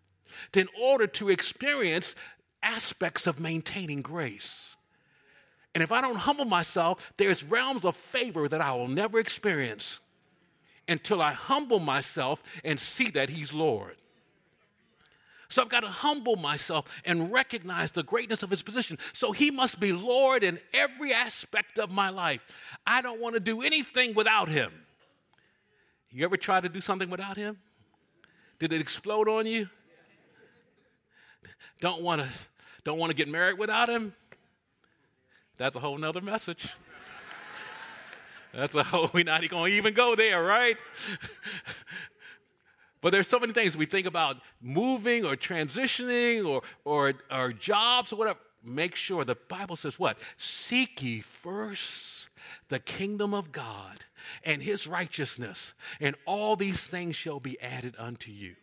in 0.54 0.68
order 0.80 1.08
to 1.08 1.30
experience 1.30 2.16
aspects 2.64 3.28
of 3.28 3.40
maintaining 3.40 4.02
grace. 4.02 4.76
And 5.76 5.84
if 5.84 5.92
I 5.92 6.02
don't 6.02 6.16
humble 6.16 6.46
myself, 6.46 7.14
there's 7.18 7.44
realms 7.44 7.86
of 7.86 7.96
favor 7.96 8.48
that 8.48 8.62
I 8.62 8.74
will 8.74 8.88
never 8.88 9.20
experience 9.20 10.00
until 10.88 11.22
I 11.22 11.34
humble 11.34 11.80
myself 11.80 12.44
and 12.64 12.80
see 12.80 13.10
that 13.12 13.30
He's 13.30 13.54
Lord. 13.54 13.96
So 15.54 15.62
I've 15.62 15.70
got 15.70 15.82
to 15.82 15.88
humble 15.88 16.36
myself 16.36 16.86
and 17.06 17.32
recognize 17.32 17.92
the 17.92 18.02
greatness 18.02 18.42
of 18.42 18.50
his 18.50 18.64
position. 18.64 18.98
So 19.14 19.32
he 19.32 19.52
must 19.52 19.80
be 19.80 19.94
Lord 19.94 20.44
in 20.44 20.60
every 20.74 21.14
aspect 21.14 21.78
of 21.78 21.92
my 21.92 22.10
life. 22.10 22.42
I 22.88 23.04
don't 23.04 23.22
want 23.22 23.36
to 23.36 23.40
do 23.40 23.62
anything 23.62 24.16
without 24.16 24.50
him. 24.50 24.72
You 26.10 26.26
ever 26.26 26.38
try 26.38 26.60
to 26.60 26.70
do 26.70 26.82
something 26.82 27.08
without 27.08 27.38
him? 27.38 27.60
Did 28.58 28.74
it 28.74 28.82
explode 28.82 29.30
on 29.30 29.46
you? 29.46 29.70
Don't 31.82 32.02
want 32.02 32.22
to 32.22 32.28
don't 32.84 32.98
want 32.98 33.10
to 33.12 33.16
get 33.16 33.28
married 33.28 33.58
without 33.58 33.90
him? 33.90 34.14
That's 35.58 35.76
a 35.76 35.80
whole 35.80 35.98
nother 35.98 36.22
message. 36.22 36.76
That's 38.54 38.76
a 38.76 38.84
whole, 38.84 39.10
we're 39.14 39.24
not 39.24 39.48
going 39.50 39.72
to 39.72 39.78
even 39.78 39.94
go 39.94 40.16
there, 40.16 40.44
right? 40.44 40.78
but 43.02 43.12
there's 43.12 43.28
so 43.28 43.40
many 43.40 43.54
things 43.54 43.76
we 43.76 43.86
think 43.86 44.06
about 44.06 44.38
moving 44.62 45.26
or 45.26 45.36
transitioning 45.36 46.46
or, 46.46 46.62
or, 46.86 47.14
or 47.32 47.52
jobs 47.52 48.14
or 48.14 48.18
whatever. 48.18 48.40
Make 48.64 48.96
sure 48.96 49.26
the 49.26 49.36
Bible 49.36 49.76
says 49.76 50.00
what? 50.00 50.18
Seek 50.38 51.02
ye 51.02 51.20
first 51.20 52.30
the 52.70 52.80
kingdom 52.80 53.34
of 53.34 53.52
God 53.52 54.06
and 54.44 54.62
his 54.64 54.88
righteousness, 54.88 55.74
and 56.00 56.16
all 56.26 56.56
these 56.56 56.82
things 56.82 57.16
shall 57.16 57.40
be 57.40 57.60
added 57.60 57.96
unto 58.00 58.32
you. 58.32 58.56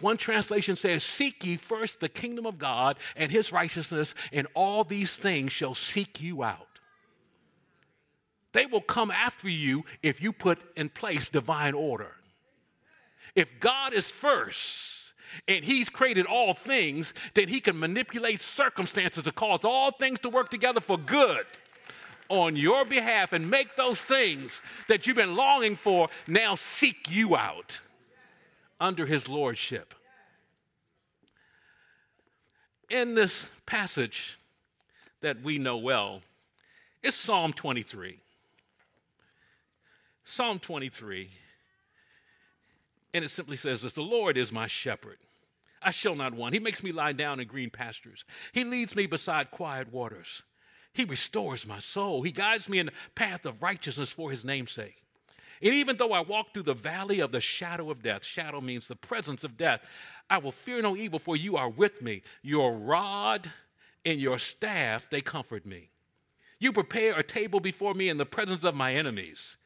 One 0.00 0.16
translation 0.16 0.76
says, 0.76 1.02
Seek 1.02 1.44
ye 1.44 1.56
first 1.56 2.00
the 2.00 2.08
kingdom 2.08 2.46
of 2.46 2.58
God 2.58 2.98
and 3.16 3.30
his 3.30 3.52
righteousness, 3.52 4.14
and 4.32 4.46
all 4.54 4.84
these 4.84 5.16
things 5.16 5.52
shall 5.52 5.74
seek 5.74 6.20
you 6.20 6.42
out. 6.42 6.66
They 8.52 8.66
will 8.66 8.80
come 8.80 9.10
after 9.10 9.48
you 9.48 9.84
if 10.02 10.22
you 10.22 10.32
put 10.32 10.58
in 10.76 10.88
place 10.88 11.28
divine 11.28 11.74
order. 11.74 12.12
If 13.34 13.58
God 13.58 13.92
is 13.92 14.10
first, 14.10 15.12
and 15.48 15.64
he's 15.64 15.88
created 15.88 16.26
all 16.26 16.54
things, 16.54 17.12
then 17.34 17.48
he 17.48 17.60
can 17.60 17.78
manipulate 17.78 18.40
circumstances 18.40 19.24
to 19.24 19.32
cause 19.32 19.64
all 19.64 19.90
things 19.90 20.20
to 20.20 20.30
work 20.30 20.50
together 20.50 20.80
for 20.80 20.96
good 20.96 21.44
on 22.28 22.56
your 22.56 22.84
behalf 22.84 23.32
and 23.32 23.50
make 23.50 23.76
those 23.76 24.00
things 24.00 24.62
that 24.88 25.06
you've 25.06 25.16
been 25.16 25.36
longing 25.36 25.76
for 25.76 26.08
now 26.26 26.54
seek 26.54 27.10
you 27.10 27.36
out 27.36 27.80
under 28.80 29.06
his 29.06 29.28
lordship. 29.28 29.94
In 32.90 33.14
this 33.14 33.48
passage 33.66 34.38
that 35.20 35.42
we 35.42 35.58
know 35.58 35.76
well, 35.76 36.22
is 37.02 37.14
Psalm 37.14 37.52
23. 37.52 38.18
Psalm 40.24 40.58
23, 40.58 41.30
and 43.12 43.24
it 43.24 43.30
simply 43.30 43.56
says 43.56 43.82
this 43.82 43.92
The 43.92 44.02
Lord 44.02 44.36
is 44.36 44.52
my 44.52 44.66
shepherd. 44.66 45.18
I 45.82 45.90
shall 45.90 46.14
not 46.14 46.32
want. 46.32 46.54
He 46.54 46.60
makes 46.60 46.82
me 46.82 46.92
lie 46.92 47.12
down 47.12 47.40
in 47.40 47.46
green 47.46 47.68
pastures. 47.68 48.24
He 48.52 48.64
leads 48.64 48.96
me 48.96 49.06
beside 49.06 49.50
quiet 49.50 49.92
waters. 49.92 50.42
He 50.94 51.04
restores 51.04 51.66
my 51.66 51.78
soul. 51.78 52.22
He 52.22 52.32
guides 52.32 52.68
me 52.68 52.78
in 52.78 52.86
the 52.86 52.92
path 53.14 53.44
of 53.44 53.62
righteousness 53.62 54.10
for 54.10 54.30
his 54.30 54.44
name'sake. 54.44 55.03
And 55.64 55.72
even 55.72 55.96
though 55.96 56.12
I 56.12 56.20
walk 56.20 56.52
through 56.52 56.64
the 56.64 56.74
valley 56.74 57.20
of 57.20 57.32
the 57.32 57.40
shadow 57.40 57.90
of 57.90 58.02
death, 58.02 58.22
shadow 58.22 58.60
means 58.60 58.86
the 58.86 58.96
presence 58.96 59.44
of 59.44 59.56
death, 59.56 59.80
I 60.28 60.36
will 60.36 60.52
fear 60.52 60.82
no 60.82 60.94
evil, 60.94 61.18
for 61.18 61.36
you 61.36 61.56
are 61.56 61.70
with 61.70 62.02
me. 62.02 62.22
Your 62.42 62.74
rod 62.74 63.50
and 64.04 64.20
your 64.20 64.38
staff, 64.38 65.08
they 65.08 65.22
comfort 65.22 65.64
me. 65.64 65.88
You 66.58 66.70
prepare 66.70 67.18
a 67.18 67.22
table 67.22 67.60
before 67.60 67.94
me 67.94 68.10
in 68.10 68.18
the 68.18 68.26
presence 68.26 68.62
of 68.62 68.74
my 68.74 68.94
enemies. 68.94 69.56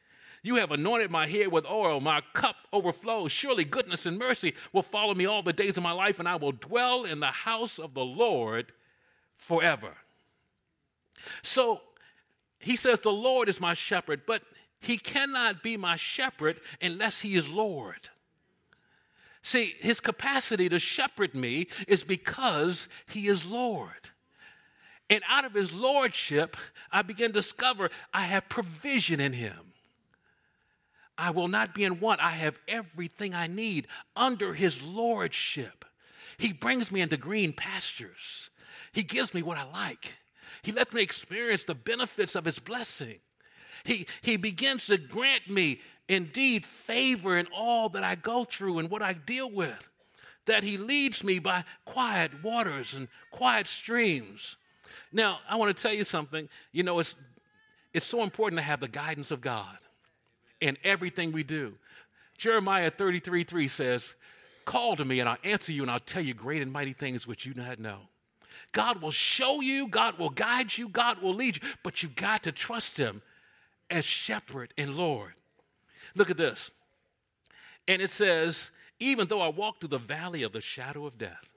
You 0.41 0.55
have 0.55 0.71
anointed 0.71 1.11
my 1.11 1.27
head 1.27 1.51
with 1.51 1.65
oil, 1.65 1.99
my 1.99 2.21
cup 2.33 2.55
overflows. 2.71 3.33
Surely 3.33 3.65
goodness 3.65 4.05
and 4.05 4.17
mercy 4.17 4.55
will 4.71 4.83
follow 4.83 5.13
me 5.13 5.25
all 5.25 5.43
the 5.43 5.51
days 5.51 5.75
of 5.75 5.83
my 5.83 5.91
life, 5.91 6.17
and 6.17 6.29
I 6.29 6.37
will 6.37 6.53
dwell 6.53 7.03
in 7.03 7.19
the 7.19 7.27
house 7.27 7.77
of 7.77 7.93
the 7.93 8.05
Lord 8.05 8.71
forever. 9.35 9.95
So 11.41 11.81
he 12.57 12.77
says, 12.77 13.01
The 13.01 13.11
Lord 13.11 13.49
is 13.49 13.59
my 13.59 13.73
shepherd, 13.73 14.21
but 14.25 14.43
he 14.79 14.97
cannot 14.97 15.61
be 15.61 15.77
my 15.77 15.95
shepherd 15.95 16.59
unless 16.81 17.21
he 17.21 17.35
is 17.35 17.49
Lord. 17.49 18.09
See, 19.41 19.75
his 19.79 19.99
capacity 19.99 20.69
to 20.69 20.79
shepherd 20.79 21.33
me 21.33 21.67
is 21.87 22.03
because 22.03 22.89
he 23.07 23.27
is 23.27 23.45
Lord. 23.45 24.09
And 25.09 25.23
out 25.27 25.45
of 25.45 25.53
his 25.53 25.73
lordship, 25.73 26.55
I 26.91 27.01
begin 27.01 27.29
to 27.29 27.33
discover 27.33 27.89
I 28.13 28.23
have 28.23 28.47
provision 28.47 29.19
in 29.19 29.33
him. 29.33 29.73
I 31.17 31.31
will 31.31 31.47
not 31.47 31.73
be 31.73 31.83
in 31.83 31.99
want. 31.99 32.21
I 32.21 32.31
have 32.31 32.57
everything 32.67 33.33
I 33.33 33.47
need 33.47 33.87
under 34.15 34.53
his 34.53 34.81
lordship. 34.83 35.83
He 36.37 36.53
brings 36.53 36.91
me 36.91 37.01
into 37.01 37.17
green 37.17 37.51
pastures. 37.51 38.49
He 38.93 39.03
gives 39.03 39.33
me 39.33 39.41
what 39.41 39.57
I 39.57 39.65
like. 39.65 40.15
He 40.61 40.71
lets 40.71 40.93
me 40.93 41.01
experience 41.01 41.65
the 41.65 41.75
benefits 41.75 42.35
of 42.35 42.45
his 42.45 42.59
blessing. 42.59 43.19
He, 43.83 44.07
he 44.21 44.37
begins 44.37 44.87
to 44.87 44.97
grant 44.97 45.49
me 45.49 45.79
indeed 46.07 46.65
favor 46.65 47.37
in 47.37 47.47
all 47.55 47.89
that 47.89 48.03
I 48.03 48.15
go 48.15 48.43
through 48.43 48.79
and 48.79 48.89
what 48.89 49.01
I 49.01 49.13
deal 49.13 49.49
with. 49.49 49.87
That 50.45 50.63
he 50.63 50.77
leads 50.77 51.23
me 51.23 51.39
by 51.39 51.63
quiet 51.85 52.43
waters 52.43 52.95
and 52.95 53.07
quiet 53.31 53.67
streams. 53.67 54.57
Now, 55.11 55.39
I 55.47 55.55
want 55.55 55.75
to 55.75 55.81
tell 55.81 55.93
you 55.93 56.03
something. 56.03 56.49
You 56.71 56.83
know, 56.83 56.99
it's, 56.99 57.15
it's 57.93 58.05
so 58.05 58.23
important 58.23 58.57
to 58.59 58.63
have 58.63 58.79
the 58.79 58.87
guidance 58.87 59.31
of 59.31 59.41
God 59.41 59.77
in 60.59 60.77
everything 60.83 61.31
we 61.31 61.43
do. 61.43 61.75
Jeremiah 62.37 62.89
33 62.89 63.43
3 63.43 63.67
says, 63.67 64.15
Call 64.65 64.95
to 64.95 65.05
me 65.05 65.19
and 65.19 65.27
I'll 65.27 65.37
answer 65.43 65.71
you 65.71 65.81
and 65.81 65.91
I'll 65.91 65.99
tell 65.99 66.23
you 66.23 66.33
great 66.33 66.61
and 66.61 66.71
mighty 66.71 66.93
things 66.93 67.27
which 67.27 67.45
you 67.45 67.53
not 67.53 67.79
know. 67.79 67.99
God 68.71 69.01
will 69.01 69.11
show 69.11 69.61
you, 69.61 69.87
God 69.87 70.17
will 70.17 70.29
guide 70.29 70.77
you, 70.77 70.89
God 70.89 71.21
will 71.21 71.33
lead 71.33 71.57
you, 71.57 71.69
but 71.83 72.03
you've 72.03 72.15
got 72.15 72.43
to 72.43 72.51
trust 72.51 72.97
Him 72.97 73.21
as 73.89 74.05
shepherd 74.05 74.73
and 74.77 74.95
Lord. 74.95 75.33
Look 76.15 76.29
at 76.29 76.37
this. 76.37 76.71
And 77.87 78.01
it 78.01 78.11
says, 78.11 78.71
Even 78.99 79.27
though 79.27 79.41
I 79.41 79.49
walk 79.49 79.79
through 79.79 79.89
the 79.89 79.97
valley 79.97 80.43
of 80.43 80.51
the 80.51 80.61
shadow 80.61 81.05
of 81.05 81.17
death, 81.17 81.49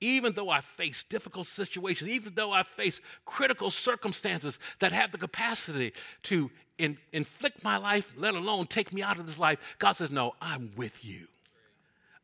even 0.00 0.34
though 0.34 0.50
I 0.50 0.60
face 0.60 1.04
difficult 1.04 1.46
situations, 1.46 2.10
even 2.10 2.34
though 2.34 2.52
I 2.52 2.62
face 2.62 3.00
critical 3.24 3.70
circumstances 3.70 4.58
that 4.80 4.92
have 4.92 5.12
the 5.12 5.18
capacity 5.18 5.92
to 6.24 6.50
in, 6.78 6.98
inflict 7.12 7.64
my 7.64 7.78
life, 7.78 8.12
let 8.16 8.34
alone 8.34 8.66
take 8.66 8.92
me 8.92 9.02
out 9.02 9.18
of 9.18 9.26
this 9.26 9.38
life, 9.38 9.76
God 9.78 9.92
says, 9.92 10.10
No, 10.10 10.34
I'm 10.40 10.72
with 10.76 11.04
you. 11.04 11.26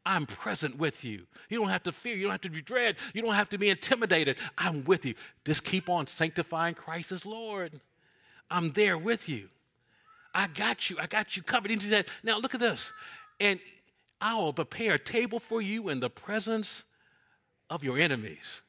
I'm 0.05 0.27
present 0.27 0.79
with 0.79 1.05
you. 1.05 1.27
You 1.49 1.61
don't 1.61 1.69
have 1.69 1.85
to 1.85 1.93
fear. 1.93 2.17
You 2.17 2.25
don't 2.25 2.33
have 2.33 2.41
to 2.43 2.51
be 2.51 2.61
dread. 2.61 2.97
You 3.15 3.23
don't 3.23 3.35
have 3.35 3.51
to 3.51 3.59
be 3.59 3.69
intimidated. 3.69 4.37
I'm 4.59 4.85
with 4.85 5.07
you. 5.07 5.15
Just 5.45 5.63
keep 5.63 5.89
on 5.89 6.09
sanctifying 6.09 6.75
Christ 6.75 7.13
as 7.13 7.25
Lord. 7.25 7.81
I'm 8.53 8.71
there 8.73 8.99
with 8.99 9.29
you. 9.29 9.49
I 10.35 10.47
got 10.47 10.91
you. 10.91 10.99
I 11.01 11.07
got 11.07 11.37
you 11.37 11.43
covered. 11.43 11.71
And 11.71 11.83
he 11.83 11.89
said, 11.89 12.07
Now 12.23 12.39
look 12.39 12.55
at 12.55 12.61
this. 12.61 12.93
And 13.41 13.59
I 14.21 14.37
will 14.37 14.53
prepare 14.53 14.95
a 14.95 14.99
table 14.99 15.41
for 15.41 15.61
you 15.61 15.89
in 15.89 16.01
the 16.01 16.11
presence 16.11 16.85
of 17.71 17.83
your 17.83 17.99
enemies. 17.99 18.63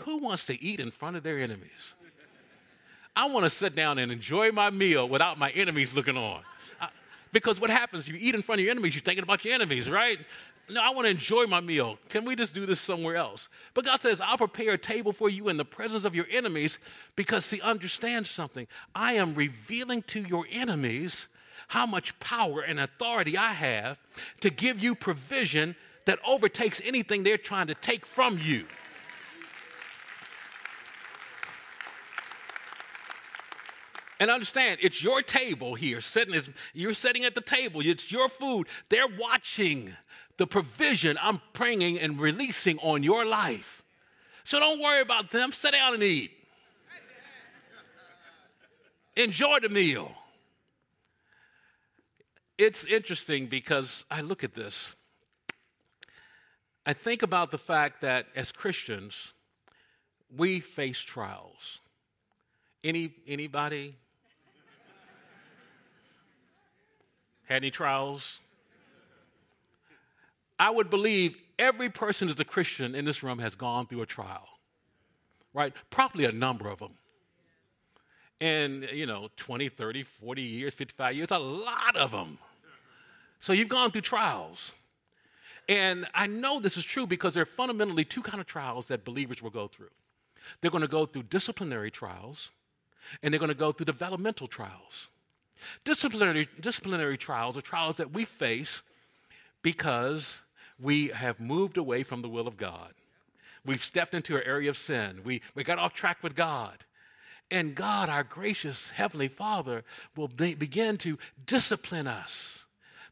Who 0.00 0.18
wants 0.18 0.44
to 0.46 0.62
eat 0.62 0.80
in 0.80 0.90
front 0.90 1.16
of 1.16 1.22
their 1.22 1.38
enemies? 1.38 1.94
I 3.14 3.28
want 3.28 3.44
to 3.44 3.50
sit 3.50 3.74
down 3.74 3.98
and 3.98 4.12
enjoy 4.12 4.52
my 4.52 4.68
meal 4.68 5.08
without 5.08 5.38
my 5.38 5.50
enemies 5.52 5.94
looking 5.94 6.18
on. 6.18 6.42
I, 6.78 6.90
because 7.32 7.58
what 7.58 7.70
happens, 7.70 8.06
you 8.06 8.14
eat 8.18 8.34
in 8.34 8.42
front 8.42 8.60
of 8.60 8.64
your 8.64 8.72
enemies, 8.72 8.94
you're 8.94 9.02
thinking 9.02 9.22
about 9.22 9.42
your 9.44 9.54
enemies, 9.54 9.90
right? 9.90 10.18
No, 10.68 10.82
I 10.82 10.90
want 10.90 11.06
to 11.06 11.10
enjoy 11.10 11.46
my 11.46 11.60
meal. 11.60 11.98
Can 12.08 12.24
we 12.24 12.34
just 12.34 12.52
do 12.52 12.66
this 12.66 12.80
somewhere 12.80 13.16
else? 13.16 13.48
But 13.72 13.84
God 13.84 14.00
says, 14.00 14.20
I'll 14.20 14.36
prepare 14.36 14.72
a 14.72 14.78
table 14.78 15.12
for 15.12 15.30
you 15.30 15.48
in 15.48 15.56
the 15.56 15.64
presence 15.64 16.04
of 16.04 16.14
your 16.14 16.26
enemies 16.30 16.78
because, 17.14 17.44
see, 17.44 17.60
understand 17.60 18.26
something. 18.26 18.66
I 18.94 19.12
am 19.12 19.34
revealing 19.34 20.02
to 20.08 20.20
your 20.20 20.44
enemies 20.50 21.28
how 21.68 21.86
much 21.86 22.18
power 22.18 22.62
and 22.62 22.80
authority 22.80 23.36
I 23.36 23.52
have 23.52 23.98
to 24.40 24.50
give 24.50 24.82
you 24.82 24.94
provision 24.94 25.76
that 26.04 26.18
overtakes 26.26 26.80
anything 26.84 27.22
they're 27.22 27.38
trying 27.38 27.68
to 27.68 27.74
take 27.74 28.04
from 28.04 28.38
you. 28.42 28.66
And 34.18 34.30
understand, 34.30 34.78
it's 34.82 35.02
your 35.02 35.20
table 35.20 35.74
here, 35.74 36.00
sitting. 36.00 36.40
You're 36.72 36.94
sitting 36.94 37.24
at 37.24 37.34
the 37.34 37.42
table. 37.42 37.82
It's 37.84 38.10
your 38.10 38.30
food. 38.30 38.66
They're 38.88 39.06
watching 39.18 39.94
the 40.36 40.46
provision 40.46 41.18
I'm 41.20 41.40
bringing 41.52 41.98
and 41.98 42.20
releasing 42.20 42.78
on 42.78 43.02
your 43.02 43.24
life. 43.24 43.82
So 44.44 44.60
don't 44.60 44.80
worry 44.80 45.00
about 45.00 45.30
them. 45.30 45.52
Sit 45.52 45.72
down 45.72 45.94
and 45.94 46.02
eat. 46.02 46.32
Enjoy 49.16 49.60
the 49.60 49.68
meal. 49.68 50.12
It's 52.58 52.84
interesting 52.84 53.46
because 53.46 54.04
I 54.10 54.20
look 54.20 54.44
at 54.44 54.54
this 54.54 54.94
I 56.88 56.92
think 56.92 57.24
about 57.24 57.50
the 57.50 57.58
fact 57.58 58.00
that 58.02 58.26
as 58.36 58.52
Christians, 58.52 59.34
we 60.34 60.60
face 60.60 61.00
trials. 61.00 61.80
Any 62.84 63.12
anybody 63.26 63.96
had 67.46 67.56
any 67.56 67.72
trials? 67.72 68.40
I 70.58 70.70
would 70.70 70.90
believe 70.90 71.36
every 71.58 71.90
person 71.90 72.28
as 72.28 72.38
a 72.40 72.44
Christian 72.44 72.94
in 72.94 73.04
this 73.04 73.22
room 73.22 73.38
has 73.38 73.54
gone 73.54 73.86
through 73.86 74.02
a 74.02 74.06
trial. 74.06 74.48
Right? 75.52 75.72
Probably 75.90 76.24
a 76.24 76.32
number 76.32 76.68
of 76.68 76.78
them. 76.78 76.92
And, 78.40 78.88
you 78.92 79.06
know, 79.06 79.28
20, 79.36 79.70
30, 79.70 80.02
40 80.02 80.42
years, 80.42 80.74
55 80.74 81.14
years, 81.14 81.30
a 81.30 81.38
lot 81.38 81.96
of 81.96 82.10
them. 82.10 82.38
So 83.40 83.52
you've 83.52 83.68
gone 83.68 83.90
through 83.90 84.02
trials. 84.02 84.72
And 85.68 86.06
I 86.14 86.26
know 86.26 86.60
this 86.60 86.76
is 86.76 86.84
true 86.84 87.06
because 87.06 87.34
there 87.34 87.42
are 87.42 87.46
fundamentally 87.46 88.04
two 88.04 88.22
kind 88.22 88.40
of 88.40 88.46
trials 88.46 88.86
that 88.86 89.04
believers 89.04 89.42
will 89.42 89.50
go 89.50 89.66
through. 89.66 89.90
They're 90.60 90.70
going 90.70 90.82
to 90.82 90.88
go 90.88 91.06
through 91.06 91.24
disciplinary 91.24 91.90
trials, 91.90 92.52
and 93.22 93.32
they're 93.32 93.40
going 93.40 93.48
to 93.48 93.54
go 93.54 93.72
through 93.72 93.86
developmental 93.86 94.46
trials. 94.46 95.08
Disciplinary, 95.84 96.48
disciplinary 96.60 97.16
trials 97.16 97.56
are 97.56 97.62
trials 97.62 97.96
that 97.96 98.12
we 98.12 98.24
face 98.24 98.82
because 99.62 100.42
we 100.80 101.08
have 101.08 101.40
moved 101.40 101.76
away 101.76 102.02
from 102.02 102.22
the 102.22 102.28
will 102.28 102.46
of 102.46 102.56
God. 102.56 102.92
We've 103.64 103.82
stepped 103.82 104.14
into 104.14 104.36
an 104.36 104.42
area 104.44 104.70
of 104.70 104.76
sin. 104.76 105.22
We, 105.24 105.42
we 105.54 105.64
got 105.64 105.78
off 105.78 105.94
track 105.94 106.22
with 106.22 106.34
God. 106.34 106.84
And 107.50 107.74
God, 107.74 108.08
our 108.08 108.24
gracious 108.24 108.90
Heavenly 108.90 109.28
Father, 109.28 109.84
will 110.16 110.28
be, 110.28 110.54
begin 110.54 110.98
to 110.98 111.18
discipline 111.46 112.06
us 112.06 112.66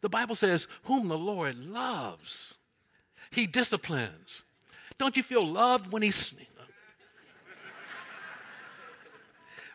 the 0.04 0.10
Bible 0.10 0.34
says, 0.34 0.68
Whom 0.82 1.08
the 1.08 1.16
Lord 1.16 1.64
loves, 1.64 2.58
he 3.30 3.46
disciplines. 3.46 4.44
Don't 4.98 5.16
you 5.16 5.22
feel 5.22 5.48
loved 5.48 5.90
when 5.90 6.02
he's. 6.02 6.34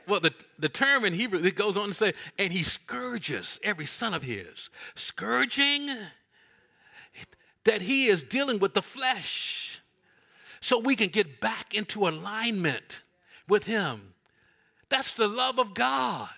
Well, 0.08 0.20
the, 0.20 0.32
the 0.60 0.70
term 0.70 1.04
in 1.04 1.14
Hebrew, 1.14 1.44
it 1.44 1.56
goes 1.56 1.78
on 1.78 1.88
to 1.88 1.94
say, 1.96 2.14
and 2.38 2.54
he 2.54 2.62
scourges 2.62 3.60
every 3.64 3.88
son 3.88 4.14
of 4.14 4.22
his. 4.22 4.70
Scourging, 4.94 5.90
that 7.66 7.82
he 7.82 8.08
is 8.08 8.24
dealing 8.24 8.60
with 8.60 8.74
the 8.74 8.82
flesh 8.82 9.82
so 10.62 10.78
we 10.80 10.96
can 10.96 11.10
get 11.10 11.40
back 11.40 11.74
into 11.74 12.08
alignment 12.08 13.02
with 13.48 13.66
him. 13.66 14.14
That's 14.90 15.14
the 15.14 15.28
love 15.28 15.60
of 15.60 15.74
God. 15.74 16.30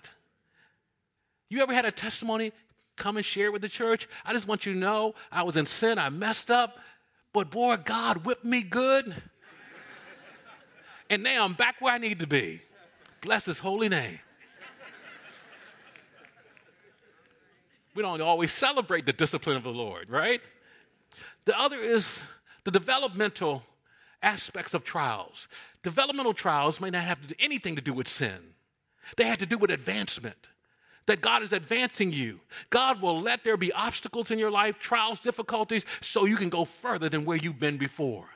You 1.48 1.62
ever 1.62 1.72
had 1.72 1.84
a 1.84 1.92
testimony? 1.92 2.52
come 2.96 3.16
and 3.16 3.26
share 3.26 3.50
with 3.50 3.62
the 3.62 3.68
church. 3.68 4.08
I 4.24 4.32
just 4.32 4.46
want 4.46 4.66
you 4.66 4.72
to 4.74 4.78
know 4.78 5.14
I 5.30 5.42
was 5.42 5.56
in 5.56 5.66
sin, 5.66 5.98
I 5.98 6.08
messed 6.10 6.50
up, 6.50 6.78
but 7.32 7.50
boy, 7.50 7.76
God 7.78 8.24
whipped 8.24 8.44
me 8.44 8.62
good. 8.62 9.14
and 11.10 11.22
now 11.22 11.44
I'm 11.44 11.54
back 11.54 11.80
where 11.80 11.92
I 11.92 11.98
need 11.98 12.20
to 12.20 12.26
be. 12.26 12.62
Bless 13.20 13.46
his 13.46 13.58
holy 13.58 13.88
name. 13.88 14.18
We 17.94 18.02
don't 18.02 18.22
always 18.22 18.52
celebrate 18.52 19.04
the 19.04 19.12
discipline 19.12 19.56
of 19.56 19.64
the 19.64 19.72
Lord, 19.72 20.08
right? 20.08 20.40
The 21.44 21.58
other 21.58 21.76
is 21.76 22.24
the 22.64 22.70
developmental 22.70 23.64
aspects 24.22 24.74
of 24.74 24.84
trials. 24.84 25.48
Developmental 25.82 26.34
trials 26.34 26.80
may 26.80 26.90
not 26.90 27.04
have 27.04 27.18
anything 27.38 27.76
to 27.76 27.82
do 27.82 27.92
with 27.92 28.08
sin, 28.08 28.54
they 29.16 29.24
have 29.24 29.38
to 29.38 29.46
do 29.46 29.58
with 29.58 29.70
advancement 29.70 30.48
that 31.06 31.20
God 31.20 31.42
is 31.42 31.52
advancing 31.52 32.12
you. 32.12 32.40
God 32.70 33.02
will 33.02 33.20
let 33.20 33.44
there 33.44 33.56
be 33.56 33.72
obstacles 33.72 34.30
in 34.30 34.38
your 34.38 34.50
life, 34.50 34.78
trials, 34.78 35.20
difficulties, 35.20 35.84
so 36.00 36.24
you 36.24 36.36
can 36.36 36.48
go 36.48 36.64
further 36.64 37.08
than 37.08 37.24
where 37.24 37.36
you've 37.36 37.58
been 37.58 37.76
before. 37.76 38.26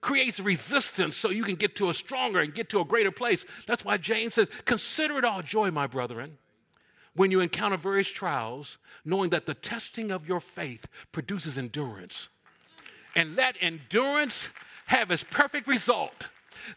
Creates 0.00 0.40
resistance 0.40 1.16
so 1.16 1.30
you 1.30 1.42
can 1.42 1.56
get 1.56 1.76
to 1.76 1.90
a 1.90 1.94
stronger 1.94 2.40
and 2.40 2.54
get 2.54 2.70
to 2.70 2.80
a 2.80 2.84
greater 2.84 3.10
place. 3.10 3.44
That's 3.66 3.84
why 3.84 3.96
James 3.96 4.34
says, 4.34 4.50
Consider 4.64 5.18
it 5.18 5.24
all 5.24 5.42
joy, 5.42 5.70
my 5.70 5.86
brethren, 5.86 6.38
when 7.16 7.30
you 7.30 7.40
encounter 7.40 7.76
various 7.76 8.08
trials, 8.08 8.78
knowing 9.04 9.30
that 9.30 9.46
the 9.46 9.54
testing 9.54 10.10
of 10.10 10.28
your 10.28 10.40
faith 10.40 10.86
produces 11.12 11.58
endurance. 11.58 12.28
And 13.14 13.34
let 13.34 13.56
endurance 13.60 14.50
have 14.86 15.10
its 15.10 15.24
perfect 15.24 15.66
result, 15.66 16.28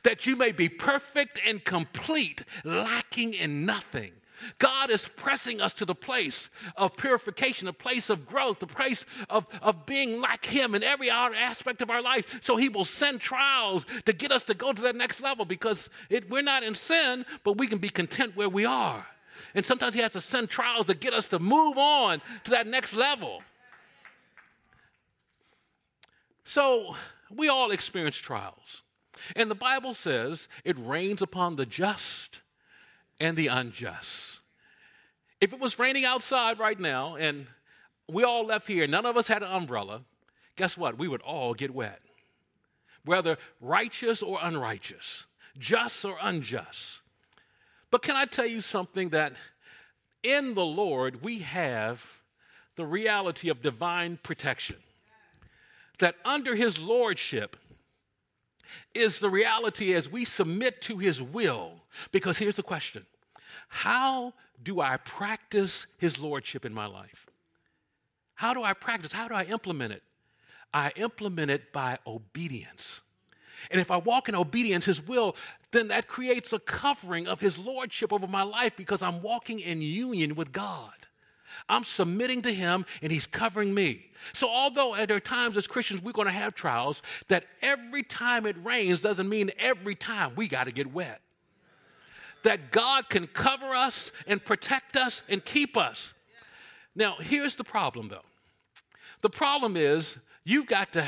that 0.04 0.26
you 0.26 0.36
may 0.36 0.52
be 0.52 0.70
perfect 0.70 1.40
and 1.46 1.64
complete, 1.64 2.44
lacking 2.64 3.34
in 3.34 3.66
nothing. 3.66 4.12
God 4.58 4.90
is 4.90 5.06
pressing 5.18 5.62
us 5.62 5.74
to 5.74 5.86
the 5.86 5.96
place 5.96 6.50
of 6.78 6.96
purification, 6.96 7.68
a 7.68 7.74
place 7.74 8.10
of 8.10 8.26
growth, 8.26 8.60
the 8.60 8.68
place 8.68 9.06
of, 9.30 9.46
of 9.62 9.86
being 9.86 10.22
like 10.22 10.46
Him 10.46 10.76
in 10.76 10.84
every 10.84 11.10
aspect 11.10 11.82
of 11.82 11.90
our 11.90 12.02
life. 12.02 12.42
So 12.42 12.56
He 12.56 12.70
will 12.70 12.86
send 12.86 13.20
trials 13.20 13.86
to 14.06 14.14
get 14.14 14.32
us 14.32 14.46
to 14.46 14.54
go 14.54 14.72
to 14.72 14.82
that 14.84 14.96
next 14.96 15.22
level 15.22 15.44
because 15.44 15.90
it, 16.10 16.30
we're 16.30 16.42
not 16.42 16.64
in 16.64 16.74
sin, 16.76 17.26
but 17.44 17.58
we 17.58 17.68
can 17.68 17.80
be 17.80 17.90
content 17.90 18.38
where 18.38 18.50
we 18.50 18.66
are. 18.66 19.06
And 19.56 19.66
sometimes 19.66 19.96
He 19.96 20.02
has 20.02 20.14
to 20.14 20.22
send 20.22 20.50
trials 20.50 20.86
to 20.88 20.94
get 20.94 21.14
us 21.14 21.28
to 21.30 21.40
move 21.40 21.78
on 21.78 22.22
to 22.46 22.52
that 22.52 22.68
next 22.68 22.96
level. 22.96 23.42
So 26.44 26.96
we 27.30 27.48
all 27.48 27.72
experience 27.72 28.18
trials. 28.18 28.84
And 29.36 29.52
the 29.52 29.56
Bible 29.56 29.94
says 29.94 30.48
it 30.64 30.78
rains 30.80 31.22
upon 31.22 31.56
the 31.56 31.66
just 31.66 32.42
and 33.20 33.38
the 33.38 33.48
unjust. 33.48 34.42
If 35.42 35.54
it 35.54 35.60
was 35.60 35.78
raining 35.78 36.06
outside 36.06 36.60
right 36.60 36.80
now 36.80 37.16
and 37.16 37.48
we 38.08 38.24
all 38.24 38.46
left 38.46 38.68
here, 38.68 38.88
none 38.88 39.06
of 39.06 39.16
us 39.16 39.28
had 39.28 39.44
an 39.44 39.52
umbrella, 39.52 40.02
guess 40.56 40.78
what? 40.78 40.98
We 40.98 41.08
would 41.08 41.22
all 41.22 41.54
get 41.54 41.74
wet. 41.74 42.00
Whether 43.06 43.38
righteous 43.62 44.22
or 44.22 44.40
unrighteous, 44.42 45.26
just 45.58 46.04
or 46.04 46.18
unjust. 46.22 47.02
But 47.92 48.02
can 48.02 48.16
I 48.16 48.26
tell 48.26 48.46
you 48.46 48.62
something 48.62 49.10
that 49.10 49.34
in 50.24 50.54
the 50.54 50.66
Lord 50.66 51.24
we 51.24 51.40
have 51.40 52.04
the 52.76 52.86
reality 52.86 53.50
of 53.50 53.62
divine 53.62 54.20
protection? 54.22 54.78
That 56.00 56.16
under 56.24 56.56
his 56.56 56.80
lordship 56.80 57.58
is 58.94 59.20
the 59.20 59.30
reality 59.30 59.94
as 59.94 60.10
we 60.10 60.26
submit 60.26 60.82
to 60.84 60.98
his 60.98 61.22
will. 61.22 61.82
Because 62.12 62.38
here's 62.38 62.56
the 62.56 62.64
question 62.64 63.06
How 63.68 64.34
do 64.62 64.80
I 64.82 64.98
practice 64.98 65.88
his 65.98 66.20
lordship 66.20 66.66
in 66.66 66.74
my 66.74 66.86
life? 66.86 67.28
How 68.36 68.54
do 68.54 68.64
I 68.64 68.74
practice? 68.74 69.12
How 69.12 69.28
do 69.28 69.34
I 69.34 69.44
implement 69.44 69.92
it? 69.92 70.04
I 70.74 70.92
implement 70.96 71.52
it 71.52 71.74
by 71.74 71.98
obedience. 72.06 73.02
And 73.72 73.82
if 73.82 73.92
I 73.92 73.98
walk 73.98 74.30
in 74.30 74.36
obedience, 74.36 74.86
His 74.86 75.06
will, 75.06 75.36
then 75.72 75.90
that 75.90 76.08
creates 76.08 76.54
a 76.54 76.60
covering 76.60 77.28
of 77.28 77.40
His 77.40 77.58
Lordship 77.58 78.12
over 78.12 78.28
my 78.28 78.42
life 78.42 78.74
because 78.76 79.02
I'm 79.02 79.22
walking 79.22 79.60
in 79.60 79.82
union 79.82 80.36
with 80.36 80.52
God. 80.52 80.94
I'm 81.68 81.84
submitting 81.84 82.42
to 82.44 82.54
Him 82.54 82.86
and 83.02 83.12
He's 83.12 83.28
covering 83.28 83.74
me. 83.74 84.08
So, 84.34 84.50
although 84.50 84.96
there 85.06 85.18
are 85.18 85.22
times 85.22 85.56
as 85.58 85.68
Christians 85.68 86.02
we're 86.02 86.12
going 86.12 86.28
to 86.28 86.32
have 86.32 86.56
trials, 86.56 87.02
that 87.28 87.46
every 87.62 88.04
time 88.04 88.46
it 88.46 88.56
rains 88.64 89.02
doesn't 89.02 89.30
mean 89.30 89.52
every 89.60 89.96
time 89.96 90.34
we 90.36 90.48
got 90.48 90.66
to 90.66 90.72
get 90.72 90.92
wet. 90.92 91.22
That 92.44 92.72
God 92.72 93.10
can 93.10 93.28
cover 93.28 93.76
us 93.76 94.12
and 94.26 94.44
protect 94.44 94.96
us 94.98 95.24
and 95.30 95.44
keep 95.44 95.78
us. 95.78 96.14
Now, 96.96 97.18
here's 97.20 97.56
the 97.56 97.64
problem 97.64 98.10
though 98.10 98.26
the 99.22 99.30
problem 99.30 99.78
is 99.78 100.18
you've 100.44 100.68
got 100.68 100.94
to 100.94 101.08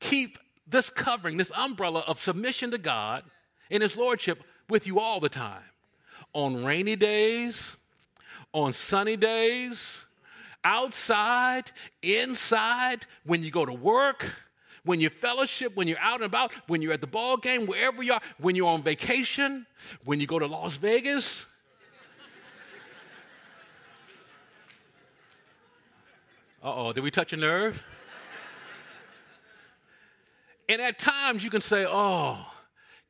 keep 0.00 0.38
this 0.66 0.90
covering, 0.90 1.36
this 1.36 1.52
umbrella 1.56 2.04
of 2.06 2.18
submission 2.18 2.70
to 2.72 2.78
God 2.78 3.24
and 3.70 3.82
His 3.82 3.96
Lordship 3.96 4.42
with 4.68 4.86
you 4.86 5.00
all 5.00 5.20
the 5.20 5.28
time. 5.28 5.62
On 6.32 6.64
rainy 6.64 6.96
days, 6.96 7.76
on 8.52 8.72
sunny 8.72 9.16
days, 9.16 10.06
outside, 10.64 11.70
inside, 12.02 13.06
when 13.24 13.42
you 13.42 13.50
go 13.50 13.66
to 13.66 13.72
work, 13.72 14.26
when 14.84 15.00
you 15.00 15.10
fellowship, 15.10 15.76
when 15.76 15.88
you're 15.88 15.98
out 15.98 16.16
and 16.16 16.24
about, 16.24 16.52
when 16.66 16.82
you're 16.82 16.92
at 16.92 17.00
the 17.00 17.06
ball 17.06 17.36
game, 17.36 17.66
wherever 17.66 18.02
you 18.02 18.12
are, 18.12 18.20
when 18.38 18.54
you're 18.54 18.68
on 18.68 18.82
vacation, 18.82 19.66
when 20.04 20.20
you 20.20 20.26
go 20.26 20.38
to 20.38 20.46
Las 20.46 20.76
Vegas. 20.76 21.46
Uh 26.62 26.74
oh, 26.74 26.92
did 26.92 27.02
we 27.02 27.10
touch 27.10 27.32
a 27.34 27.36
nerve? 27.36 27.82
And 30.66 30.80
at 30.80 30.98
times 30.98 31.44
you 31.44 31.50
can 31.50 31.60
say, 31.60 31.84
oh, 31.86 32.53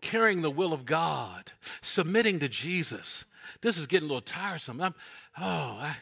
carrying 0.05 0.43
the 0.43 0.51
will 0.51 0.73
of 0.73 0.85
God, 0.85 1.53
submitting 1.81 2.39
to 2.41 2.49
Jesus. 2.49 3.25
This 3.63 3.79
is 3.79 3.87
getting 3.87 4.07
a 4.07 4.13
little 4.13 4.21
tiresome. 4.21 4.81
I'm, 4.81 4.95
oh, 5.41 5.43
I, 5.43 5.97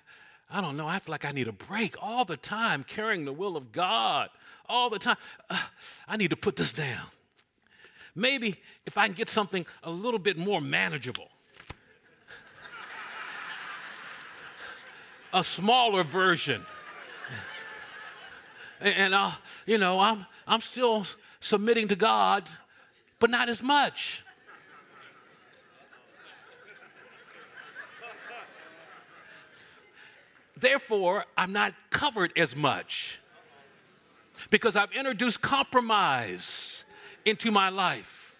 I 0.50 0.60
don't 0.60 0.76
know. 0.76 0.88
I 0.88 0.98
feel 0.98 1.12
like 1.12 1.24
I 1.24 1.30
need 1.30 1.46
a 1.46 1.52
break 1.52 1.94
all 2.02 2.24
the 2.24 2.36
time, 2.36 2.84
carrying 2.84 3.24
the 3.24 3.32
will 3.32 3.56
of 3.56 3.70
God 3.70 4.28
all 4.68 4.90
the 4.90 4.98
time. 4.98 5.16
Uh, 5.48 5.62
I 6.08 6.16
need 6.16 6.30
to 6.30 6.36
put 6.36 6.56
this 6.56 6.72
down. 6.72 7.06
Maybe 8.14 8.60
if 8.84 8.98
I 8.98 9.06
can 9.06 9.14
get 9.14 9.28
something 9.28 9.64
a 9.84 9.90
little 9.90 10.18
bit 10.18 10.36
more 10.36 10.60
manageable, 10.60 11.28
a 15.32 15.44
smaller 15.44 16.02
version. 16.02 16.66
And 18.80 19.14
I'll, 19.14 19.38
you 19.64 19.78
know, 19.78 20.00
I'm, 20.00 20.26
I'm 20.46 20.60
still 20.60 21.06
submitting 21.38 21.88
to 21.88 21.96
God, 21.96 22.50
but 23.22 23.30
not 23.30 23.48
as 23.48 23.62
much. 23.62 24.24
Therefore, 30.56 31.24
I'm 31.36 31.52
not 31.52 31.72
covered 31.90 32.36
as 32.36 32.56
much 32.56 33.20
because 34.50 34.74
I've 34.74 34.90
introduced 34.90 35.40
compromise 35.40 36.84
into 37.24 37.52
my 37.52 37.68
life. 37.68 38.34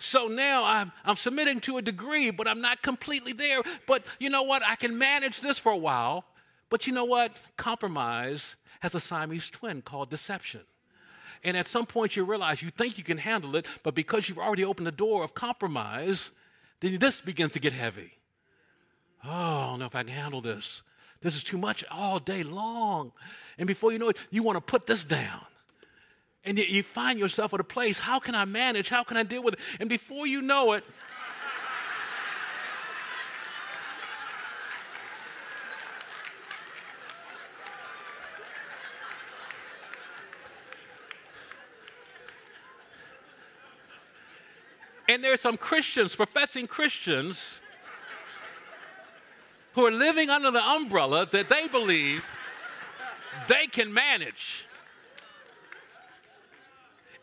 So 0.00 0.26
now 0.26 0.64
I'm, 0.64 0.90
I'm 1.04 1.14
submitting 1.14 1.60
to 1.60 1.78
a 1.78 1.82
degree, 1.82 2.32
but 2.32 2.48
I'm 2.48 2.60
not 2.60 2.82
completely 2.82 3.32
there. 3.32 3.60
But 3.86 4.04
you 4.18 4.28
know 4.28 4.42
what? 4.42 4.64
I 4.66 4.74
can 4.74 4.98
manage 4.98 5.40
this 5.40 5.60
for 5.60 5.70
a 5.70 5.76
while. 5.76 6.24
But 6.68 6.88
you 6.88 6.92
know 6.92 7.04
what? 7.04 7.36
Compromise 7.56 8.56
has 8.80 8.96
a 8.96 9.00
Siamese 9.00 9.50
twin 9.50 9.82
called 9.82 10.10
deception. 10.10 10.62
And 11.44 11.56
at 11.56 11.66
some 11.66 11.86
point, 11.86 12.16
you 12.16 12.24
realize 12.24 12.62
you 12.62 12.70
think 12.70 12.98
you 12.98 13.04
can 13.04 13.18
handle 13.18 13.56
it, 13.56 13.66
but 13.82 13.94
because 13.94 14.28
you've 14.28 14.38
already 14.38 14.64
opened 14.64 14.86
the 14.86 14.92
door 14.92 15.24
of 15.24 15.34
compromise, 15.34 16.30
then 16.80 16.98
this 16.98 17.20
begins 17.20 17.52
to 17.52 17.60
get 17.60 17.72
heavy. 17.72 18.12
Oh, 19.24 19.30
I 19.30 19.66
don't 19.70 19.78
know 19.80 19.86
if 19.86 19.94
I 19.94 20.02
can 20.02 20.12
handle 20.12 20.40
this. 20.40 20.82
This 21.20 21.36
is 21.36 21.42
too 21.42 21.58
much 21.58 21.84
all 21.90 22.18
day 22.18 22.42
long. 22.42 23.12
And 23.58 23.66
before 23.66 23.92
you 23.92 23.98
know 23.98 24.08
it, 24.08 24.18
you 24.30 24.42
want 24.42 24.56
to 24.56 24.60
put 24.60 24.86
this 24.86 25.04
down. 25.04 25.40
And 26.44 26.58
you 26.58 26.84
find 26.84 27.18
yourself 27.18 27.52
at 27.54 27.60
a 27.60 27.64
place 27.64 27.98
how 27.98 28.20
can 28.20 28.36
I 28.36 28.44
manage? 28.44 28.88
How 28.88 29.02
can 29.02 29.16
I 29.16 29.24
deal 29.24 29.42
with 29.42 29.54
it? 29.54 29.60
And 29.80 29.88
before 29.88 30.26
you 30.26 30.40
know 30.42 30.72
it, 30.72 30.84
And 45.16 45.24
there 45.24 45.32
are 45.32 45.38
some 45.38 45.56
Christians, 45.56 46.14
professing 46.14 46.66
Christians, 46.66 47.62
who 49.72 49.86
are 49.86 49.90
living 49.90 50.28
under 50.28 50.50
the 50.50 50.62
umbrella 50.62 51.26
that 51.32 51.48
they 51.48 51.68
believe 51.68 52.28
they 53.48 53.66
can 53.66 53.94
manage. 53.94 54.66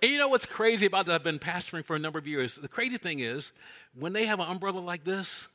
And 0.01 0.11
you 0.11 0.17
know 0.17 0.27
what's 0.27 0.47
crazy 0.47 0.87
about 0.87 1.05
that? 1.05 1.13
I've 1.13 1.23
been 1.23 1.37
pastoring 1.37 1.85
for 1.85 1.95
a 1.95 1.99
number 1.99 2.17
of 2.17 2.25
years. 2.25 2.55
The 2.55 2.67
crazy 2.67 2.97
thing 2.97 3.19
is, 3.19 3.51
when 3.93 4.11
they 4.11 4.25
have 4.25 4.39
an 4.39 4.47
umbrella 4.47 4.79
like 4.79 5.03
this 5.03 5.47